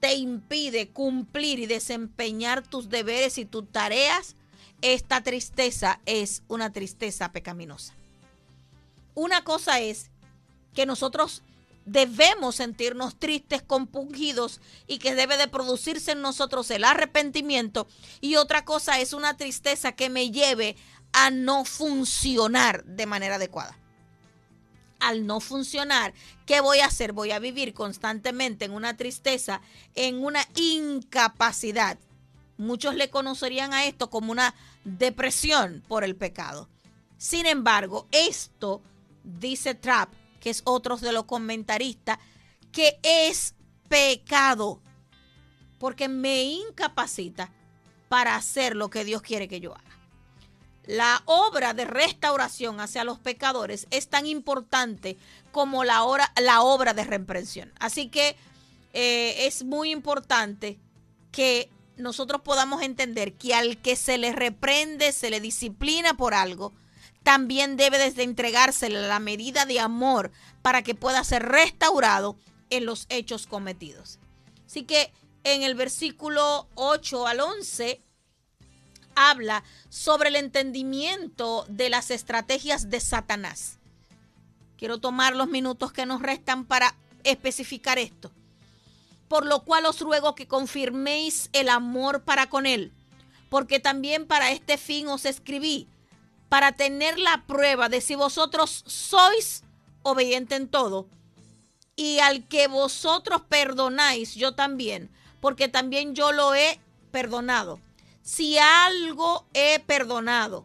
[0.00, 4.36] te impide cumplir y desempeñar tus deberes y tus tareas,
[4.82, 7.94] esta tristeza es una tristeza pecaminosa.
[9.14, 10.10] Una cosa es
[10.74, 11.42] que nosotros
[11.86, 17.86] debemos sentirnos tristes, compungidos y que debe de producirse en nosotros el arrepentimiento.
[18.20, 20.76] Y otra cosa es una tristeza que me lleve
[21.12, 23.78] a no funcionar de manera adecuada
[25.04, 26.14] al no funcionar,
[26.46, 27.12] ¿qué voy a hacer?
[27.12, 29.60] Voy a vivir constantemente en una tristeza,
[29.94, 31.98] en una incapacidad.
[32.56, 36.70] Muchos le conocerían a esto como una depresión por el pecado.
[37.18, 38.82] Sin embargo, esto,
[39.24, 40.12] dice Trapp,
[40.44, 42.20] que es otro de los comentaristas,
[42.70, 43.56] que es
[43.88, 44.80] pecado,
[45.80, 47.50] porque me incapacita
[48.08, 49.94] para hacer lo que Dios quiere que yo haga
[50.86, 55.16] la obra de restauración hacia los pecadores es tan importante
[55.52, 57.72] como la, obra de reprensión.
[57.78, 58.36] Así que
[58.92, 60.78] eh, es muy importante
[61.32, 66.72] que nosotros podamos entender que al que se le reprende, se le disciplina por algo,
[67.24, 70.30] también debe desde entregársele la medida de amor
[70.62, 72.36] para que pueda ser restaurado
[72.70, 74.20] en los hechos cometidos.
[74.66, 78.00] Así que en el versículo 8 al 11
[79.16, 83.78] habla sobre el entendimiento de las estrategias de Satanás.
[84.76, 88.32] Quiero tomar los minutos que nos restan para especificar esto.
[89.28, 92.92] Por lo cual os ruego que confirméis el amor para con él,
[93.48, 95.88] porque también para este fin os escribí,
[96.54, 99.64] para tener la prueba de si vosotros sois
[100.04, 101.08] obediente en todo,
[101.96, 105.10] y al que vosotros perdonáis, yo también,
[105.40, 106.78] porque también yo lo he
[107.10, 107.80] perdonado
[108.22, 110.64] si algo he perdonado,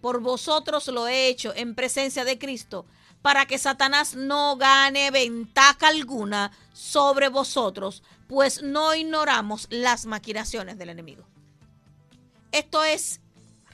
[0.00, 2.86] por vosotros lo he hecho en presencia de Cristo,
[3.20, 10.88] para que Satanás no gane ventaja alguna sobre vosotros, pues no ignoramos las maquinaciones del
[10.88, 11.26] enemigo.
[12.52, 13.20] Esto es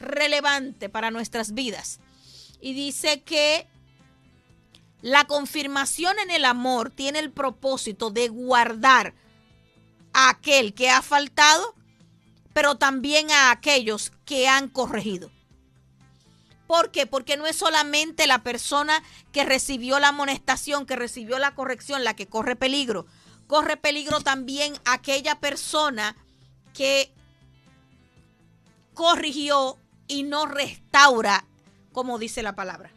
[0.05, 2.01] relevante para nuestras vidas.
[2.61, 3.67] Y dice que
[5.03, 9.15] la confirmación en el amor tiene el propósito de guardar
[10.13, 11.75] a aquel que ha faltado
[12.55, 15.31] pero también a aquellos que han corregido.
[16.67, 17.07] ¿Por qué?
[17.07, 19.03] Porque no es solamente la persona
[19.33, 23.07] que recibió la amonestación, que recibió la corrección, la que corre peligro.
[23.47, 26.17] Corre peligro también aquella persona
[26.73, 27.13] que
[28.95, 29.79] corrigió
[30.09, 31.45] y no restaura,
[31.93, 32.91] como dice la palabra.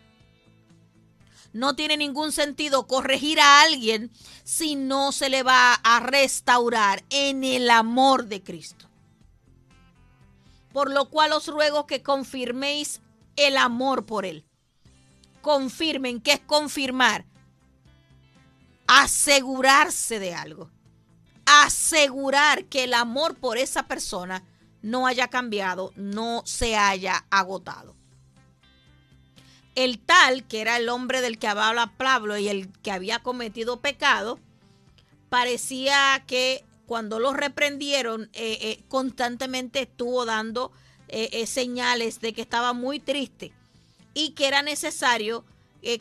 [1.53, 4.11] No tiene ningún sentido corregir a alguien
[4.43, 8.89] si no se le va a restaurar en el amor de Cristo.
[10.73, 13.01] Por lo cual os ruego que confirméis
[13.35, 14.45] el amor por Él.
[15.41, 17.25] Confirmen, ¿qué es confirmar?
[18.85, 20.69] Asegurarse de algo.
[21.45, 24.43] Asegurar que el amor por esa persona
[24.81, 27.95] no haya cambiado, no se haya agotado.
[29.75, 33.79] El tal, que era el hombre del que habla Pablo y el que había cometido
[33.79, 34.39] pecado,
[35.29, 40.71] parecía que cuando lo reprendieron, eh, eh, constantemente estuvo dando
[41.09, 43.53] eh, señales de que estaba muy triste
[44.13, 45.45] y que era necesario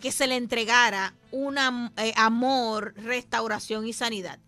[0.00, 4.40] que se le entregara un amor, restauración y sanidad.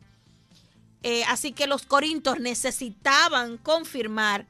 [1.26, 4.46] Así que los corintios necesitaban confirmar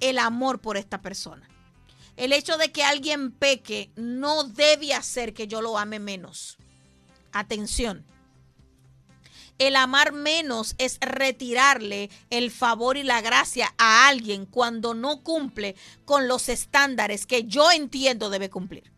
[0.00, 1.48] el amor por esta persona.
[2.16, 6.56] El hecho de que alguien peque no debe hacer que yo lo ame menos.
[7.32, 8.04] Atención
[9.58, 15.76] el amar menos es retirarle el favor y la gracia a alguien cuando no cumple
[16.04, 18.92] con los estándares que yo entiendo debe cumplir.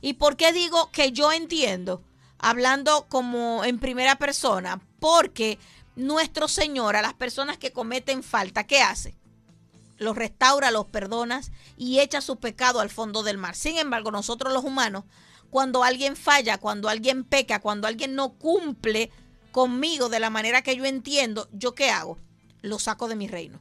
[0.00, 2.02] ¿Y por qué digo que yo entiendo?
[2.38, 5.58] Hablando como en primera persona, porque
[5.96, 9.16] nuestro Señor a las personas que cometen falta, ¿qué hace?
[9.96, 11.40] Los restaura, los perdona
[11.76, 13.54] y echa su pecado al fondo del mar.
[13.54, 15.04] Sin embargo, nosotros los humanos,
[15.50, 19.10] cuando alguien falla, cuando alguien peca, cuando alguien no cumple
[19.52, 22.18] conmigo de la manera que yo entiendo, ¿yo qué hago?
[22.60, 23.60] Lo saco de mi reino.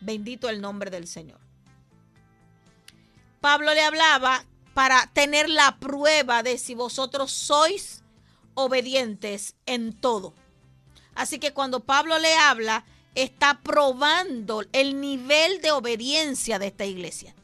[0.00, 1.40] Bendito el nombre del Señor.
[3.40, 8.04] Pablo le hablaba para tener la prueba de si vosotros sois
[8.54, 10.34] obedientes en todo.
[11.14, 12.84] Así que cuando Pablo le habla,
[13.14, 17.34] está probando el nivel de obediencia de esta iglesia.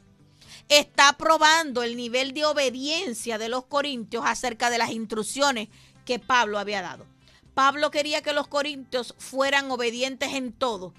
[0.67, 5.69] Está probando el nivel de obediencia de los corintios acerca de las instrucciones
[6.05, 7.05] que Pablo había dado.
[7.53, 10.93] Pablo quería que los corintios fueran obedientes en todo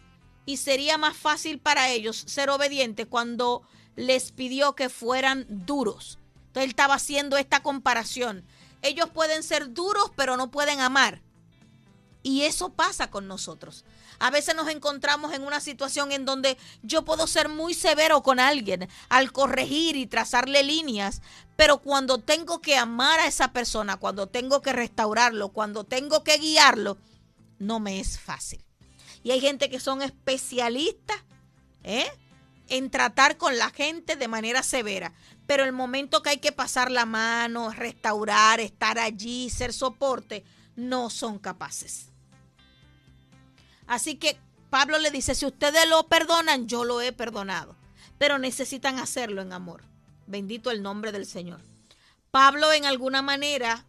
[0.45, 3.63] y sería más fácil para ellos ser obedientes cuando
[3.97, 6.19] les pidió que fueran duros.
[6.49, 8.45] Entonces él estaba haciendo esta comparación.
[8.83, 11.23] Ellos pueden ser duros pero no pueden amar.
[12.23, 13.85] Y eso pasa con nosotros.
[14.19, 18.39] A veces nos encontramos en una situación en donde yo puedo ser muy severo con
[18.39, 21.23] alguien al corregir y trazarle líneas,
[21.57, 26.37] pero cuando tengo que amar a esa persona, cuando tengo que restaurarlo, cuando tengo que
[26.37, 26.99] guiarlo,
[27.59, 28.63] no me es fácil.
[29.23, 31.19] Y hay gente que son especialistas
[31.83, 32.11] ¿eh?
[32.69, 35.13] en tratar con la gente de manera severa.
[35.47, 40.45] Pero el momento que hay que pasar la mano, restaurar, estar allí, ser soporte,
[40.77, 42.10] no son capaces.
[43.91, 44.39] Así que
[44.71, 47.75] Pablo le dice, si ustedes lo perdonan, yo lo he perdonado.
[48.19, 49.83] Pero necesitan hacerlo en amor.
[50.29, 51.61] Bendito el nombre del Señor.
[52.31, 53.85] Pablo en alguna manera,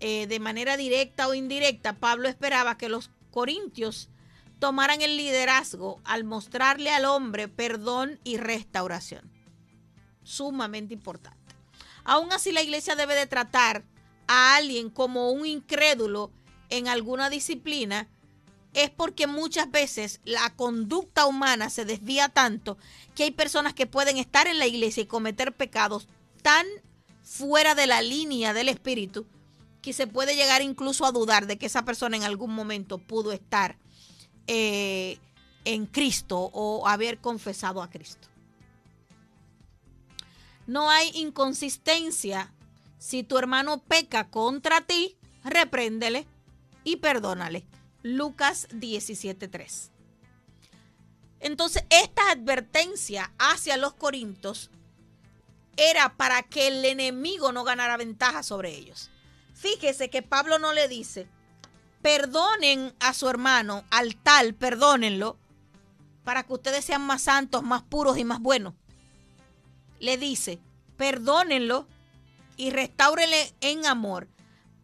[0.00, 4.08] eh, de manera directa o indirecta, Pablo esperaba que los corintios
[4.60, 9.30] tomaran el liderazgo al mostrarle al hombre perdón y restauración.
[10.22, 11.54] Sumamente importante.
[12.04, 13.84] Aún así la iglesia debe de tratar
[14.26, 16.32] a alguien como un incrédulo
[16.70, 18.08] en alguna disciplina
[18.74, 22.76] es porque muchas veces la conducta humana se desvía tanto
[23.14, 26.08] que hay personas que pueden estar en la iglesia y cometer pecados
[26.42, 26.66] tan
[27.22, 29.26] fuera de la línea del espíritu
[29.80, 33.32] que se puede llegar incluso a dudar de que esa persona en algún momento pudo
[33.32, 33.76] estar
[34.46, 35.18] eh,
[35.64, 38.28] en Cristo o haber confesado a Cristo.
[40.66, 42.52] No hay inconsistencia.
[42.98, 46.26] Si tu hermano peca contra ti, repréndele
[46.84, 47.64] y perdónale.
[48.04, 49.90] Lucas 17:3.
[51.40, 54.70] Entonces, esta advertencia hacia los corintios
[55.78, 59.10] era para que el enemigo no ganara ventaja sobre ellos.
[59.54, 61.28] Fíjese que Pablo no le dice,
[62.02, 65.38] perdonen a su hermano, al tal, perdónenlo,
[66.24, 68.74] para que ustedes sean más santos, más puros y más buenos.
[69.98, 70.60] Le dice,
[70.98, 71.88] perdónenlo
[72.58, 74.28] y restáurenle en amor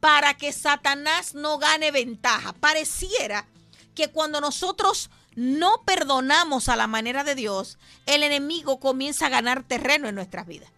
[0.01, 2.53] para que Satanás no gane ventaja.
[2.55, 3.46] Pareciera
[3.94, 9.62] que cuando nosotros no perdonamos a la manera de Dios, el enemigo comienza a ganar
[9.62, 10.70] terreno en nuestras vidas.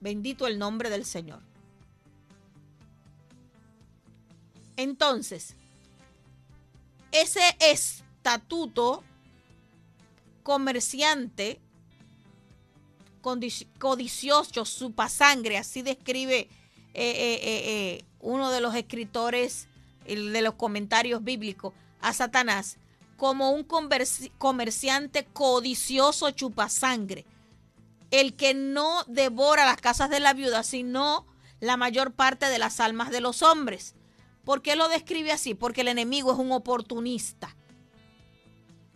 [0.00, 1.42] Bendito el nombre del Señor.
[4.76, 5.56] Entonces,
[7.12, 9.04] ese estatuto
[10.42, 11.60] comerciante
[13.78, 16.48] codicioso, supasangre, así describe
[16.94, 19.68] eh, eh, uno de los escritores
[20.06, 22.78] de los comentarios bíblicos a Satanás
[23.16, 23.64] como un
[24.38, 27.24] comerciante codicioso chupasangre,
[28.10, 31.26] el que no devora las casas de la viuda, sino
[31.60, 33.94] la mayor parte de las almas de los hombres.
[34.44, 35.54] ¿Por qué lo describe así?
[35.54, 37.56] Porque el enemigo es un oportunista.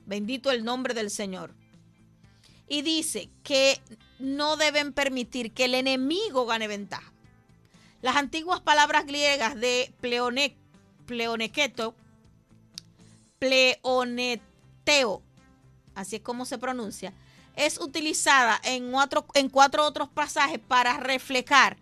[0.04, 1.54] Bendito el nombre del Señor.
[2.68, 3.80] Y dice que
[4.18, 7.12] no deben permitir que el enemigo gane ventaja.
[8.00, 10.56] Las antiguas palabras griegas de pleone,
[11.06, 11.94] pleonequeto,
[13.38, 15.22] pleoneteo,
[15.94, 17.12] así es como se pronuncia,
[17.56, 18.92] es utilizada en
[19.34, 21.76] en cuatro otros pasajes para reflejar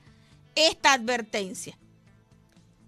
[0.55, 1.77] esta advertencia.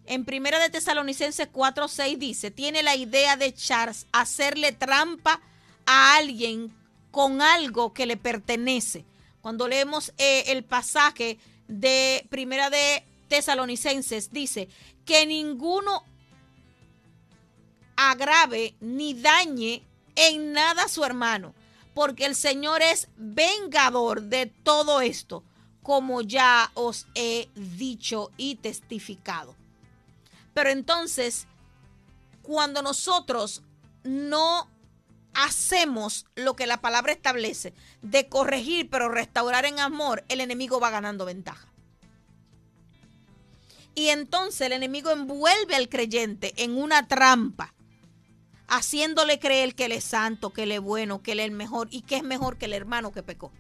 [0.07, 5.43] En Primera de Tesalonicenses 4:6 dice, tiene la idea de Charles hacerle trampa
[5.85, 6.75] a alguien
[7.11, 9.05] con algo que le pertenece.
[9.43, 14.69] Cuando leemos eh, el pasaje de Primera de Tesalonicenses, dice
[15.05, 16.05] que ninguno
[17.97, 21.55] agrave ni dañe en nada a su hermano,
[21.95, 25.45] porque el Señor es vengador de todo esto,
[25.83, 29.57] como ya os he dicho y testificado.
[30.55, 31.47] Pero entonces,
[32.43, 33.63] cuando nosotros
[34.05, 34.69] no
[35.35, 40.91] hacemos lo que la palabra establece, de corregir pero restaurar en amor, el enemigo va
[40.91, 41.68] ganando ventaja.
[43.99, 47.75] Y entonces el enemigo envuelve al creyente en una trampa,
[48.69, 51.89] haciéndole creer que él es santo, que él es bueno, que él es el mejor
[51.91, 53.51] y que es mejor que el hermano que pecó.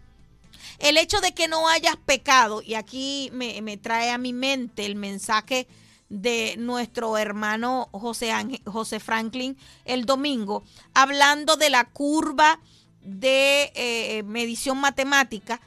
[0.78, 4.86] El hecho de que no hayas pecado, y aquí me, me trae a mi mente
[4.86, 5.66] el mensaje
[6.08, 8.32] de nuestro hermano José,
[8.64, 10.62] José Franklin el domingo,
[10.94, 12.60] hablando de la curva
[13.02, 15.60] de eh, medición matemática,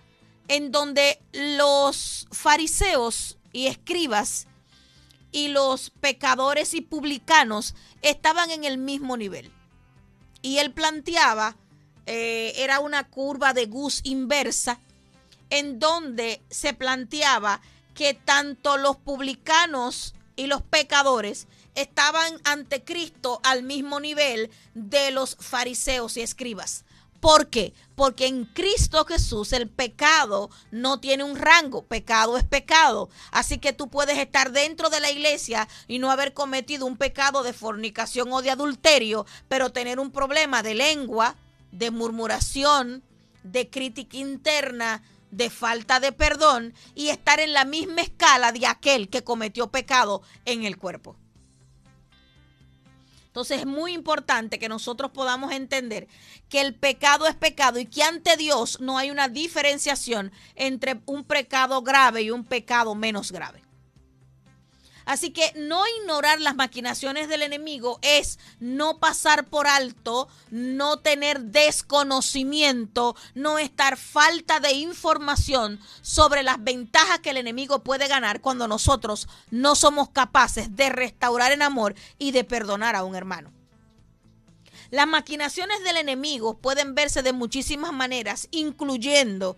[0.48, 4.48] en donde los fariseos y escribas
[5.32, 9.52] y los pecadores y publicanos estaban en el mismo nivel.
[10.42, 11.56] Y él planteaba,
[12.06, 14.80] eh, era una curva de Gus inversa,
[15.50, 17.62] en donde se planteaba
[17.94, 25.36] que tanto los publicanos y los pecadores estaban ante Cristo al mismo nivel de los
[25.40, 26.86] fariseos y escribas.
[27.22, 27.74] ¿Por qué?
[27.96, 33.10] Porque en Cristo Jesús el pecado no tiene un rango, pecado es pecado.
[33.32, 37.44] Así que tú puedes estar dentro de la iglesia y no haber cometido un pecado
[37.44, 41.36] de fornicación o de adulterio, pero tener un problema de lengua,
[41.72, 43.04] de murmuración,
[43.44, 49.10] de crítica interna, de falta de perdón y estar en la misma escala de aquel
[49.10, 51.16] que cometió pecado en el cuerpo.
[53.32, 56.10] Entonces es muy importante que nosotros podamos entender
[56.50, 61.24] que el pecado es pecado y que ante Dios no hay una diferenciación entre un
[61.24, 63.62] pecado grave y un pecado menos grave.
[65.06, 71.42] Así que no ignorar las maquinaciones del enemigo es no pasar por alto, no tener
[71.42, 78.68] desconocimiento, no estar falta de información sobre las ventajas que el enemigo puede ganar cuando
[78.68, 83.52] nosotros no somos capaces de restaurar en amor y de perdonar a un hermano.
[84.92, 89.58] Las maquinaciones del enemigo pueden verse de muchísimas maneras, incluyendo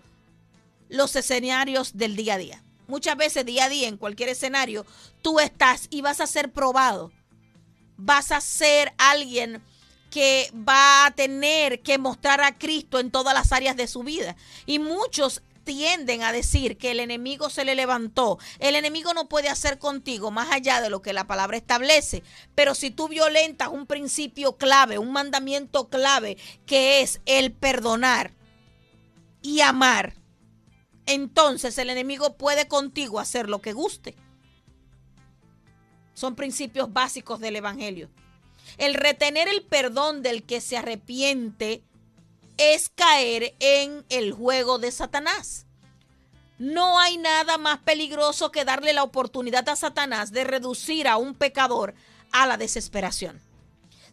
[0.88, 4.86] los escenarios del día a día muchas veces día a día en cualquier escenario,
[5.22, 7.12] tú estás y vas a ser probado.
[7.96, 9.62] Vas a ser alguien
[10.10, 14.36] que va a tener que mostrar a Cristo en todas las áreas de su vida.
[14.66, 18.38] Y muchos tienden a decir que el enemigo se le levantó.
[18.58, 22.22] El enemigo no puede hacer contigo más allá de lo que la palabra establece.
[22.54, 28.32] Pero si tú violentas un principio clave, un mandamiento clave, que es el perdonar
[29.42, 30.14] y amar,
[31.06, 34.16] entonces el enemigo puede contigo hacer lo que guste.
[36.14, 38.08] Son principios básicos del Evangelio.
[38.78, 41.82] El retener el perdón del que se arrepiente
[42.56, 45.66] es caer en el juego de Satanás.
[46.58, 51.34] No hay nada más peligroso que darle la oportunidad a Satanás de reducir a un
[51.34, 51.94] pecador
[52.30, 53.43] a la desesperación.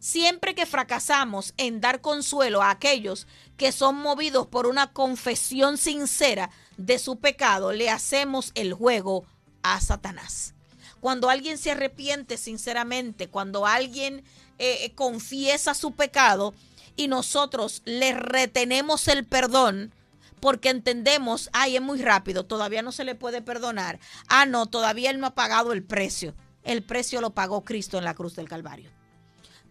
[0.01, 6.49] Siempre que fracasamos en dar consuelo a aquellos que son movidos por una confesión sincera
[6.77, 9.25] de su pecado, le hacemos el juego
[9.61, 10.55] a Satanás.
[11.01, 14.23] Cuando alguien se arrepiente sinceramente, cuando alguien
[14.57, 16.55] eh, eh, confiesa su pecado
[16.95, 19.93] y nosotros le retenemos el perdón,
[20.39, 23.99] porque entendemos, ay, es muy rápido, todavía no se le puede perdonar.
[24.27, 26.33] Ah, no, todavía él no ha pagado el precio.
[26.63, 28.89] El precio lo pagó Cristo en la cruz del Calvario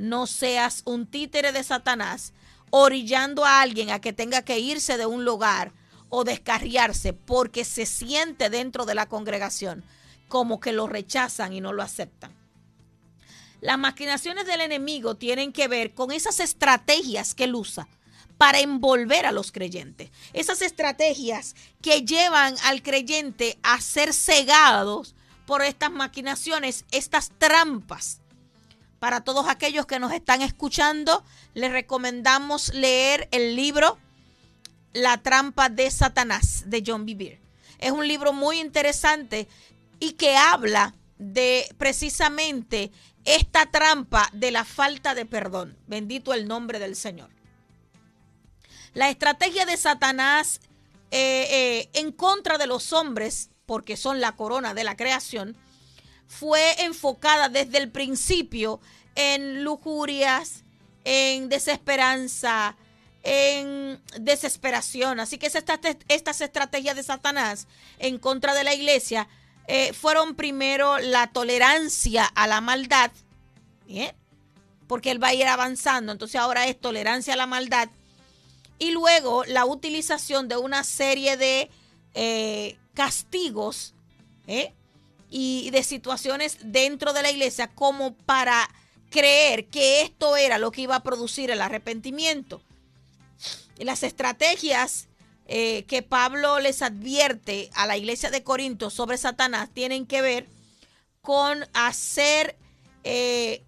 [0.01, 2.33] no seas un títere de Satanás
[2.71, 5.73] orillando a alguien a que tenga que irse de un lugar
[6.09, 9.85] o descarriarse porque se siente dentro de la congregación
[10.27, 12.35] como que lo rechazan y no lo aceptan.
[13.61, 17.87] Las maquinaciones del enemigo tienen que ver con esas estrategias que él usa
[18.39, 20.11] para envolver a los creyentes.
[20.33, 28.20] Esas estrategias que llevan al creyente a ser cegados por estas maquinaciones, estas trampas.
[29.01, 31.25] Para todos aquellos que nos están escuchando,
[31.55, 33.99] les recomendamos leer el libro
[34.93, 37.41] La trampa de Satanás de John Bevere.
[37.79, 39.49] Es un libro muy interesante
[40.01, 42.93] y que habla de precisamente
[43.25, 45.79] esta trampa de la falta de perdón.
[45.87, 47.31] Bendito el nombre del Señor.
[48.93, 50.61] La estrategia de Satanás
[51.11, 55.57] eh, eh, en contra de los hombres, porque son la corona de la creación,
[56.31, 58.81] fue enfocada desde el principio
[59.17, 60.63] en lujurias,
[61.03, 62.77] en desesperanza,
[63.25, 65.19] en desesperación.
[65.19, 67.67] Así que estas estrategias de Satanás
[67.99, 69.29] en contra de la iglesia
[69.67, 73.11] eh, fueron primero la tolerancia a la maldad,
[74.87, 77.89] porque él va a ir avanzando, entonces ahora es tolerancia a la maldad,
[78.79, 81.71] y luego la utilización de una serie de
[82.15, 83.95] eh, castigos
[84.47, 84.73] ¿eh?
[85.31, 88.69] Y de situaciones dentro de la iglesia como para
[89.11, 92.63] creer que esto era lo que iba a producir el arrepentimiento.
[93.79, 95.09] las estrategias
[95.47, 100.49] eh, que Pablo les advierte a la iglesia de Corinto sobre Satanás tienen que ver
[101.23, 102.57] con hacer
[103.05, 103.65] eh,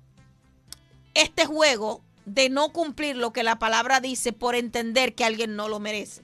[1.15, 5.69] este juego de no cumplir lo que la palabra dice por entender que alguien no
[5.69, 6.23] lo merece.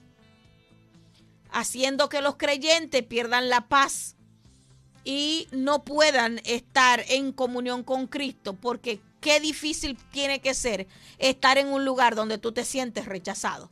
[1.51, 4.17] Haciendo que los creyentes pierdan la paz
[5.11, 10.86] y no puedan estar en comunión con Cristo, porque qué difícil tiene que ser
[11.16, 13.70] estar en un lugar donde tú te sientes rechazado.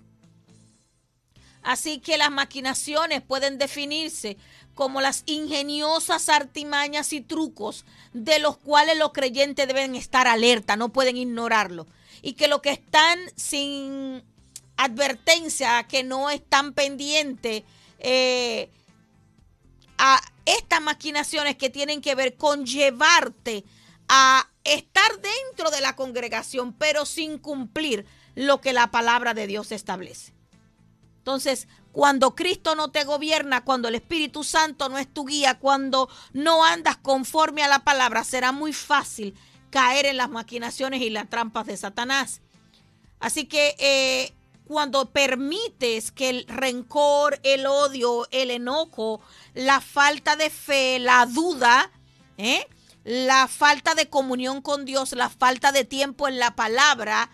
[1.62, 4.39] Así que las maquinaciones pueden definirse
[4.72, 7.84] como las ingeniosas artimañas y trucos
[8.14, 11.87] de los cuales los creyentes deben estar alerta, no pueden ignorarlo.
[12.22, 14.24] Y que lo que están sin
[14.78, 17.64] advertencia, que no están pendientes
[17.99, 18.70] eh,
[19.99, 23.64] a estas maquinaciones que tienen que ver con llevarte
[24.09, 29.72] a estar dentro de la congregación, pero sin cumplir lo que la palabra de Dios
[29.72, 30.32] establece.
[31.18, 36.09] Entonces, cuando Cristo no te gobierna, cuando el Espíritu Santo no es tu guía, cuando
[36.32, 39.34] no andas conforme a la palabra, será muy fácil
[39.70, 42.42] caer en las maquinaciones y las trampas de Satanás.
[43.18, 44.36] Así que eh,
[44.67, 49.21] cuando permites que el rencor, el odio, el enojo,
[49.55, 51.91] la falta de fe, la duda,
[52.37, 52.67] ¿eh?
[53.05, 57.31] la falta de comunión con Dios, la falta de tiempo en la palabra,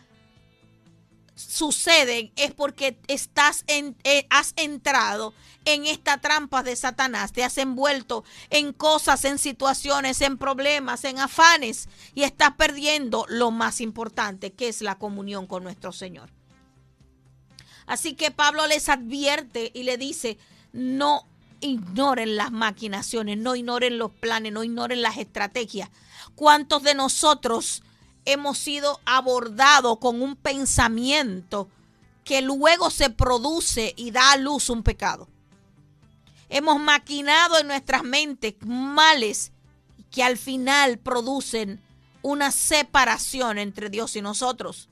[1.35, 5.33] suceden es porque estás en, eh, has entrado
[5.65, 11.19] en esta trampa de Satanás, te has envuelto en cosas, en situaciones, en problemas, en
[11.19, 16.31] afanes y estás perdiendo lo más importante, que es la comunión con nuestro Señor.
[17.87, 20.39] Así que Pablo les advierte y le dice,
[20.73, 21.27] no
[21.61, 25.91] ignoren las maquinaciones, no ignoren los planes, no ignoren las estrategias.
[26.35, 27.83] ¿Cuántos de nosotros
[28.25, 31.69] hemos sido abordados con un pensamiento
[32.25, 35.29] que luego se produce y da a luz un pecado.
[36.49, 39.53] Hemos maquinado en nuestras mentes males
[40.11, 41.81] que al final producen
[42.21, 44.89] una separación entre Dios y nosotros.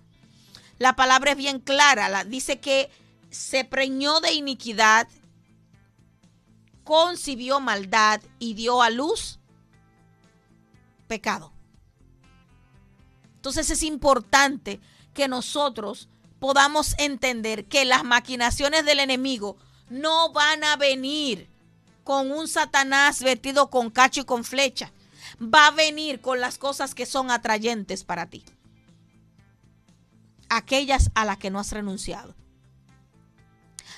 [0.80, 2.90] La palabra es bien clara, dice que
[3.28, 5.06] se preñó de iniquidad,
[6.84, 9.38] concibió maldad y dio a luz
[11.06, 11.52] pecado.
[13.34, 14.80] Entonces es importante
[15.12, 16.08] que nosotros
[16.38, 19.58] podamos entender que las maquinaciones del enemigo
[19.90, 21.50] no van a venir
[22.04, 24.94] con un Satanás vestido con cacho y con flecha.
[25.42, 28.46] Va a venir con las cosas que son atrayentes para ti.
[30.50, 32.34] Aquellas a las que no has renunciado.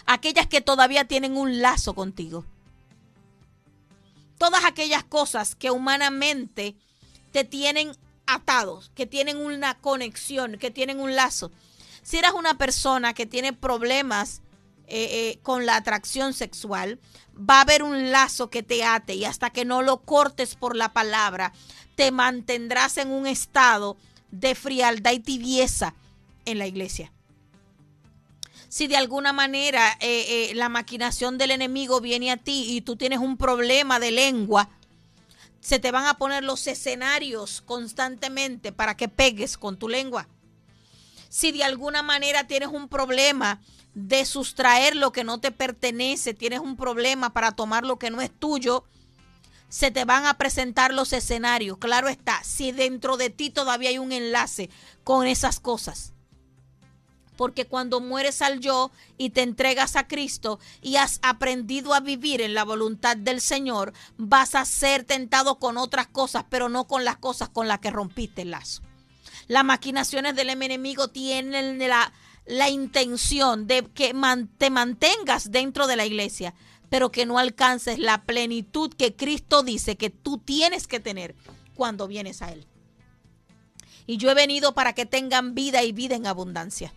[0.07, 2.45] Aquellas que todavía tienen un lazo contigo.
[4.39, 6.77] Todas aquellas cosas que humanamente
[7.33, 7.93] te tienen
[8.27, 11.51] atados, que tienen una conexión, que tienen un lazo.
[12.03, 14.43] Si eres una persona que tiene problemas
[14.89, 17.01] eh, eh, con la atracción sexual,
[17.39, 20.77] va a haber un lazo que te ate y hasta que no lo cortes por
[20.77, 21.53] la palabra,
[21.95, 23.97] te mantendrás en un estado
[24.31, 25.95] de frialdad y tibieza
[26.45, 27.13] en la iglesia.
[28.69, 33.19] Si de alguna manera eh, la maquinación del enemigo viene a ti y tú tienes
[33.19, 34.71] un problema de lengua,
[35.61, 40.27] se te van a poner los escenarios constantemente para que pegues con tu lengua.
[41.29, 43.61] si de alguna manera tienes un problema
[43.95, 48.21] de sustraer lo que no te pertenece, tienes un problema para tomar lo que no
[48.21, 48.85] es tuyo,
[49.69, 51.79] se te van a presentar los escenarios.
[51.79, 54.69] Claro está, si dentro de ti todavía hay un enlace
[55.05, 56.12] con esas cosas.
[57.43, 62.41] Porque cuando mueres al yo y te entregas a Cristo y has aprendido a vivir
[62.41, 67.05] en la voluntad del Señor, vas a ser tentado con otras cosas, pero no con
[67.05, 68.83] las cosas con las que rompiste el lazo.
[69.49, 72.13] Las maquinaciones del enemigo tienen la,
[72.47, 74.15] la intención de que
[74.57, 76.55] te mantengas dentro de la iglesia,
[76.91, 81.35] pero que no alcances la plenitud que Cristo dice que tú tienes que tener
[81.75, 82.69] cuando vienes a Él.
[84.07, 86.95] Y yo he venido para que tengan vida y vida en abundancia.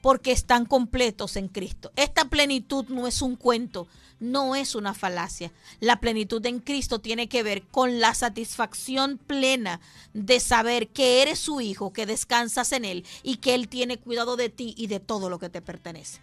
[0.00, 1.90] Porque están completos en Cristo.
[1.96, 3.88] Esta plenitud no es un cuento,
[4.20, 5.52] no es una falacia.
[5.80, 9.80] La plenitud en Cristo tiene que ver con la satisfacción plena
[10.14, 14.36] de saber que eres su hijo, que descansas en Él y que Él tiene cuidado
[14.36, 16.20] de ti y de todo lo que te pertenece.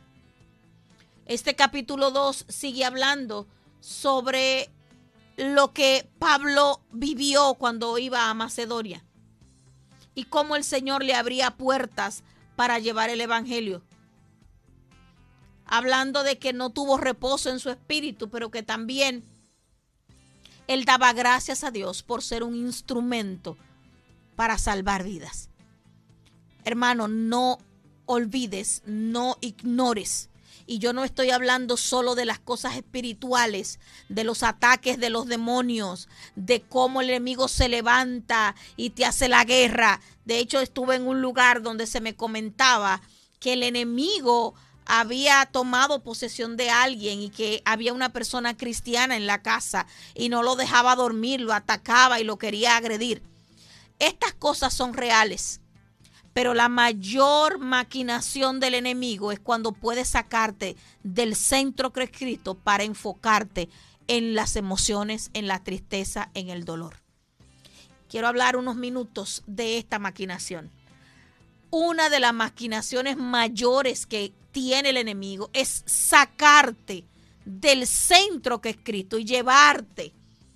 [1.26, 3.47] Este capítulo 2 sigue hablando
[3.80, 4.69] sobre
[5.38, 9.03] lo que Pablo vivió cuando iba a Macedonia
[10.15, 12.24] y cómo el Señor le abría puertas
[12.55, 13.83] para llevar el Evangelio.
[15.65, 19.23] Hablando de que no tuvo reposo en su espíritu, pero que también
[20.67, 23.57] él daba gracias a Dios por ser un instrumento
[24.35, 25.49] para salvar vidas.
[26.65, 27.57] Hermano, no
[28.05, 30.29] olvides, no ignores
[30.65, 33.79] y yo no estoy hablando solo de las cosas espirituales,
[34.09, 39.27] de los ataques de los demonios, de cómo el enemigo se levanta y te hace
[39.27, 39.99] la guerra.
[40.26, 43.01] De hecho, estuve en un lugar donde se me comentaba
[43.39, 44.55] que el enemigo
[44.86, 50.30] había tomado posesión de alguien y que había una persona cristiana en la casa y
[50.30, 53.24] no lo dejaba dormir, lo atacaba y lo quería agredir.
[53.99, 55.59] Estas cosas son reales.
[56.34, 63.69] Pero la mayor maquinación del enemigo es cuando puede sacarte del centro Cristo para enfocarte
[64.07, 67.02] en las emociones, en la tristeza, en el dolor.
[68.14, 70.70] Quiero hablar unos minutos de esta maquinación.
[71.72, 77.05] Una de las maquinaciones mayores que tiene el enemigo es sacarte
[77.43, 80.14] del centro que es Cristo y llevarte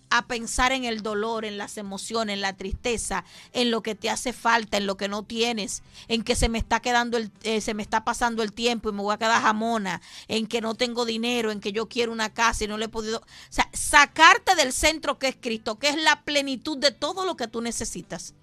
[0.09, 4.09] a pensar en el dolor, en las emociones, en la tristeza, en lo que te
[4.09, 7.61] hace falta, en lo que no tienes, en que se me está quedando el, eh,
[7.61, 10.75] se me está pasando el tiempo y me voy a quedar jamona, en que no
[10.75, 13.69] tengo dinero, en que yo quiero una casa y no le he podido, o sea,
[13.73, 17.61] sacarte del centro que es Cristo, que es la plenitud de todo lo que tú
[17.61, 18.33] necesitas,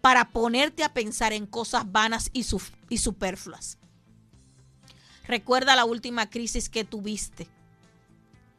[0.00, 2.46] para ponerte a pensar en cosas vanas y,
[2.88, 3.78] y superfluas.
[5.26, 7.48] Recuerda la última crisis que tuviste,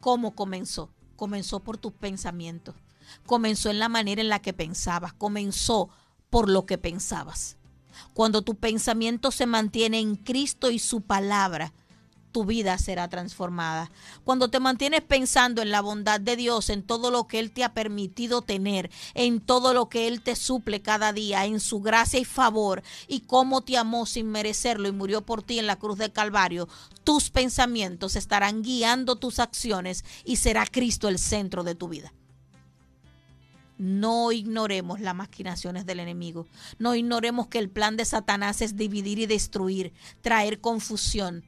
[0.00, 2.76] cómo comenzó comenzó por tus pensamientos,
[3.26, 5.90] comenzó en la manera en la que pensabas, comenzó
[6.30, 7.56] por lo que pensabas.
[8.14, 11.72] Cuando tu pensamiento se mantiene en Cristo y su palabra,
[12.32, 13.90] tu vida será transformada.
[14.24, 17.64] Cuando te mantienes pensando en la bondad de Dios, en todo lo que Él te
[17.64, 22.20] ha permitido tener, en todo lo que Él te suple cada día, en su gracia
[22.20, 25.98] y favor, y cómo te amó sin merecerlo y murió por ti en la cruz
[25.98, 26.68] del Calvario,
[27.04, 32.12] tus pensamientos estarán guiando tus acciones y será Cristo el centro de tu vida.
[33.78, 36.48] No ignoremos las maquinaciones del enemigo.
[36.80, 41.44] No ignoremos que el plan de Satanás es dividir y destruir, traer confusión,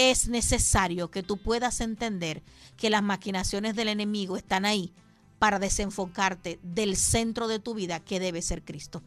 [0.00, 2.42] es necesario que tú puedas entender
[2.78, 4.94] que las maquinaciones del enemigo están ahí
[5.38, 9.02] para desenfocarte del centro de tu vida que debe ser Cristo.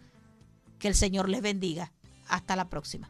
[0.78, 1.92] Que el Señor les bendiga.
[2.28, 3.10] Hasta la próxima.